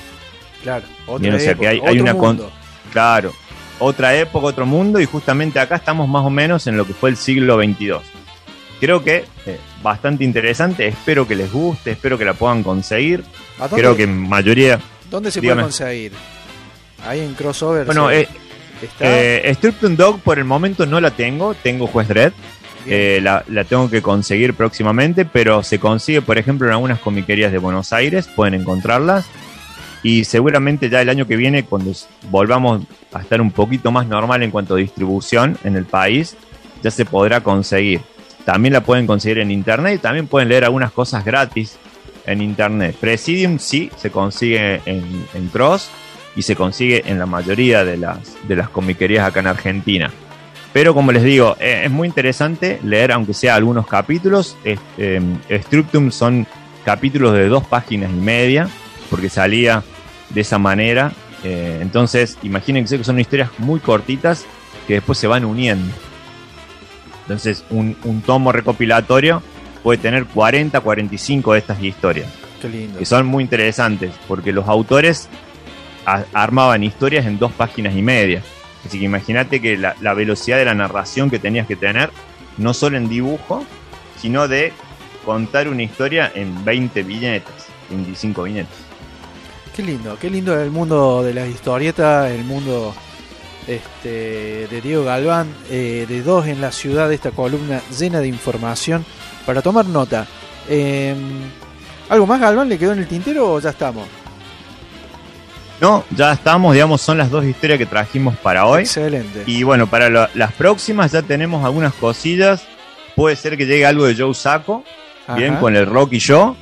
Claro, 0.64 0.86
otra 1.08 1.42
época, 1.42 1.70
hay, 1.70 2.00
una 2.00 2.14
mundo. 2.14 2.52
Claro, 2.92 3.34
otra 3.80 4.16
época, 4.16 4.48
otro 4.48 4.66
mundo, 4.66 5.00
y 5.00 5.06
justamente 5.06 5.60
acá 5.60 5.76
estamos 5.76 6.08
más 6.08 6.26
o 6.26 6.30
menos 6.30 6.68
en 6.68 6.78
lo 6.78 6.86
que 6.86 6.94
fue 6.94 7.10
el 7.10 7.18
siglo 7.18 7.58
22. 7.58 8.04
Creo 8.80 9.04
que 9.04 9.26
eh, 9.46 9.60
bastante 9.84 10.24
interesante, 10.24 10.88
espero 10.88 11.28
que 11.28 11.36
les 11.36 11.52
guste, 11.52 11.92
espero 11.92 12.18
que 12.18 12.26
la 12.26 12.34
puedan 12.34 12.64
conseguir. 12.64 13.24
Creo 13.74 13.96
que 13.96 14.04
en 14.04 14.28
mayoría... 14.28 14.80
¿Dónde 15.10 15.32
se 15.32 15.42
puede 15.42 15.62
conseguir? 15.62 16.14
Ahí 17.06 17.20
en 17.20 17.34
crossover. 17.34 17.86
Bueno, 17.86 18.12
eh, 18.12 18.28
eh 19.00 19.58
Dog 19.82 20.20
por 20.22 20.38
el 20.38 20.46
momento 20.46 20.86
no 20.86 21.02
la 21.02 21.12
tengo, 21.12 21.54
tengo 21.54 21.88
Juez 21.88 22.08
Dredd. 22.08 22.34
Eh, 22.86 23.20
la, 23.22 23.44
tengo 23.66 23.90
que 23.90 24.02
conseguir 24.02 24.54
próximamente, 24.54 25.26
pero 25.26 25.64
se 25.64 25.80
consigue, 25.80 26.22
por 26.22 26.38
ejemplo, 26.38 26.68
en 26.68 26.74
algunas 26.74 27.00
comiquerías 27.00 27.52
de 27.52 27.58
Buenos 27.58 27.94
Aires, 27.94 28.28
pueden 28.28 28.54
encontrarlas. 28.54 29.26
Y 30.02 30.24
seguramente 30.24 30.90
ya 30.90 31.02
el 31.02 31.10
año 31.10 31.28
que 31.28 31.36
viene, 31.36 31.66
cuando 31.66 31.92
volvamos 32.30 32.84
a 33.14 33.22
estar 33.22 33.42
un 33.42 33.52
poquito 33.52 33.92
más 33.92 34.08
normal 34.08 34.44
en 34.44 34.52
cuanto 34.52 34.76
a 34.76 34.78
distribución 34.78 35.58
en 35.64 35.76
el 35.76 35.86
país, 35.86 36.38
ya 36.82 36.90
se 36.90 37.06
podrá 37.06 37.42
conseguir. 37.42 38.02
También 38.46 38.74
la 38.74 38.82
pueden 38.82 39.06
conseguir 39.06 39.40
en 39.40 39.52
internet 39.52 39.96
y 39.96 40.00
también 40.00 40.28
pueden 40.28 40.48
leer 40.48 40.64
algunas 40.64 40.92
cosas 40.92 41.26
gratis 41.26 41.78
en 42.26 42.42
internet. 42.42 42.96
Presidium 43.00 43.60
sí 43.60 43.92
se 43.98 44.10
consigue 44.10 44.82
en, 44.86 45.50
Cross 45.52 45.90
y 46.36 46.44
se 46.44 46.56
consigue 46.56 47.04
en 47.06 47.20
la 47.20 47.26
mayoría 47.26 47.84
de 47.84 47.98
las, 47.98 48.20
de 48.48 48.56
las 48.56 48.70
comiquerías 48.70 49.28
acá 49.28 49.42
en 49.42 49.48
Argentina. 49.48 50.12
Pero 50.74 50.94
como 50.94 51.12
les 51.12 51.24
digo, 51.24 51.56
eh, 51.60 51.84
es 51.86 51.92
muy 51.92 52.08
interesante 52.08 52.80
leer, 52.84 53.12
aunque 53.12 53.34
sea 53.34 53.56
algunos 53.56 53.88
capítulos. 53.88 54.56
Este, 54.64 55.22
Structum 55.50 56.12
son 56.12 56.46
capítulos 56.86 57.34
de 57.34 57.48
dos 57.48 57.66
páginas 57.66 58.12
y 58.12 58.20
media, 58.20 58.70
porque 59.10 59.30
salía 59.30 59.84
de 60.30 60.42
esa 60.42 60.60
manera. 60.60 61.12
Eh, 61.44 61.80
entonces, 61.82 62.38
imagínense 62.44 62.98
que 62.98 63.04
son 63.04 63.20
historias 63.20 63.50
muy 63.58 63.80
cortitas 63.80 64.46
que 64.88 64.96
después 64.96 65.18
se 65.18 65.28
van 65.28 65.44
uniendo. 65.46 65.92
Entonces, 67.22 67.64
un, 67.70 67.96
tomo 68.26 68.52
recopilatorio 68.52 69.42
puede 69.84 70.00
tener 70.00 70.26
40, 70.26 70.80
45 70.82 71.54
de 71.54 71.60
estas 71.60 71.82
historias. 71.82 72.28
Qué 72.62 72.70
lindo. 72.70 73.00
Que 73.00 73.06
son 73.06 73.26
muy 73.26 73.44
interesantes, 73.44 74.12
porque 74.28 74.52
los 74.52 74.68
autores 74.68 75.30
armaban 76.34 76.84
historias 76.84 77.26
en 77.26 77.38
dos 77.38 77.52
páginas 77.52 77.96
y 77.96 78.02
media. 78.02 78.42
Así 78.86 79.00
que 79.00 79.06
imagínate 79.06 79.62
que 79.62 79.78
la, 79.78 80.14
velocidad 80.14 80.58
de 80.58 80.66
la 80.66 80.74
narración 80.74 81.30
que 81.30 81.40
tenías 81.40 81.68
que 81.68 81.76
tener, 81.76 82.12
no 82.58 82.74
solo 82.74 82.98
en 82.98 83.10
dibujo, 83.10 83.66
sino 84.20 84.48
de 84.48 84.74
contar 85.26 85.68
una 85.68 85.84
historia 85.84 86.32
en 86.34 86.64
20 86.64 87.04
viñetas, 87.04 87.68
25 87.90 88.44
viñetas. 88.44 88.76
Qué 89.76 89.84
lindo, 89.84 90.18
qué 90.20 90.30
lindo 90.30 90.60
el 90.60 90.72
mundo 90.72 91.24
de 91.24 91.34
las 91.34 91.48
historietas, 91.48 92.32
el 92.32 92.44
mundo 92.44 92.94
este, 93.68 94.68
de 94.68 94.82
Diego 94.82 95.04
Galván, 95.04 95.48
eh, 95.70 96.06
de 96.08 96.22
dos 96.22 96.48
en 96.48 96.60
la 96.62 96.72
ciudad, 96.72 97.12
esta 97.12 97.32
columna 97.32 97.82
llena 97.98 98.20
de 98.20 98.28
información 98.28 99.06
para 99.46 99.62
tomar 99.62 99.86
nota. 99.86 100.28
Em, 100.68 101.18
¿Algo 102.10 102.26
más, 102.26 102.42
Galván? 102.42 102.68
¿Le 102.68 102.78
quedó 102.78 102.94
en 102.94 103.00
el 103.00 103.08
tintero 103.08 103.54
o 103.54 103.60
ya 103.60 103.70
estamos? 103.70 104.08
No, 105.82 106.04
ya 106.12 106.34
estamos, 106.34 106.74
digamos, 106.74 107.02
son 107.02 107.18
las 107.18 107.30
dos 107.30 107.46
historias 107.46 107.80
que 107.80 107.86
trajimos 107.86 108.36
para 108.38 108.66
hoy. 108.66 108.82
Excelente. 108.82 109.44
Y 109.46 109.64
bueno, 109.64 109.88
para 109.88 110.30
las 110.34 110.54
próximas 110.54 111.12
ya 111.12 111.22
tenemos 111.22 111.64
algunas 111.64 111.94
cosillas 111.94 112.68
puede 113.20 113.36
ser 113.36 113.58
que 113.58 113.66
llegue 113.66 113.86
algo 113.86 114.06
de 114.06 114.16
Joe 114.16 114.34
Sacco, 114.34 114.86
bien, 115.36 115.58
con 115.58 115.76
el 115.76 115.86
rock 115.86 116.14
y 116.14 116.20
yo, 116.20 116.56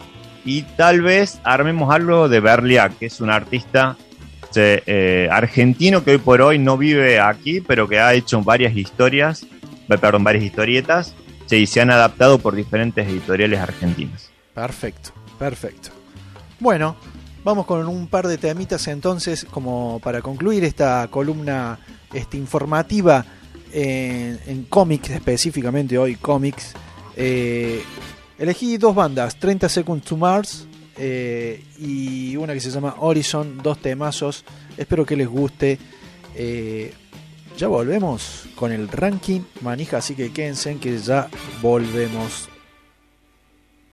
y 0.44 0.64
tal 0.64 1.02
vez 1.02 1.40
armemos 1.44 1.94
algo 1.94 2.28
de 2.28 2.40
Berliak, 2.40 2.98
que 2.98 3.06
es 3.06 3.22
un 3.22 3.30
artista 3.30 3.96
eh, 4.56 5.30
argentino 5.32 6.04
que 6.04 6.12
hoy 6.12 6.18
por 6.18 6.42
hoy 6.42 6.58
no 6.58 6.76
vive 6.76 7.20
aquí, 7.20 7.62
pero 7.62 7.88
que 7.88 8.00
ha 8.00 8.16
hecho 8.16 8.42
varias 8.42 8.76
historias, 8.76 9.44
eh, 9.44 9.98
perdón, 10.00 10.24
varias 10.24 10.46
historietas, 10.46 11.14
y 11.52 11.68
se 11.68 11.80
han 11.80 11.92
adaptado 11.92 12.40
por 12.40 12.56
diferentes 12.56 13.08
editoriales 13.08 13.60
argentinas. 13.60 14.32
Perfecto, 14.56 15.12
perfecto. 15.38 15.90
Bueno, 16.60 16.96
vamos 17.48 17.66
con 17.66 17.88
un 17.88 18.08
par 18.08 18.28
de 18.28 18.38
temitas 18.38 18.90
entonces, 18.90 19.46
como 19.50 20.02
para 20.04 20.22
concluir 20.22 20.66
esta 20.66 21.08
columna 21.08 21.80
este, 22.14 22.36
informativa 22.36 23.24
en, 23.72 24.38
en 24.46 24.64
cómics, 24.66 25.12
específicamente 25.12 25.98
hoy 25.98 26.16
cómics. 26.16 26.74
Eh, 27.16 27.82
elegí 28.38 28.76
dos 28.76 28.94
bandas, 28.94 29.40
30 29.40 29.70
Seconds 29.70 30.04
to 30.04 30.18
Mars 30.18 30.68
eh, 30.98 31.64
y 31.80 32.36
una 32.36 32.54
que 32.54 32.60
se 32.60 32.70
llama 32.70 32.96
Horizon, 33.00 33.60
dos 33.64 33.82
temazos. 33.82 34.44
Espero 34.76 35.06
que 35.06 35.16
les 35.16 35.30
guste. 35.30 35.80
Eh, 36.36 36.94
ya 37.58 37.70
volvemos 37.70 38.44
con 38.56 38.74
el 38.74 38.90
ranking 38.90 39.40
manija, 39.62 40.00
así 40.00 40.16
que 40.16 40.34
quédense 40.34 40.76
que 40.80 40.98
ya 40.98 41.30
volvemos. 41.62 42.50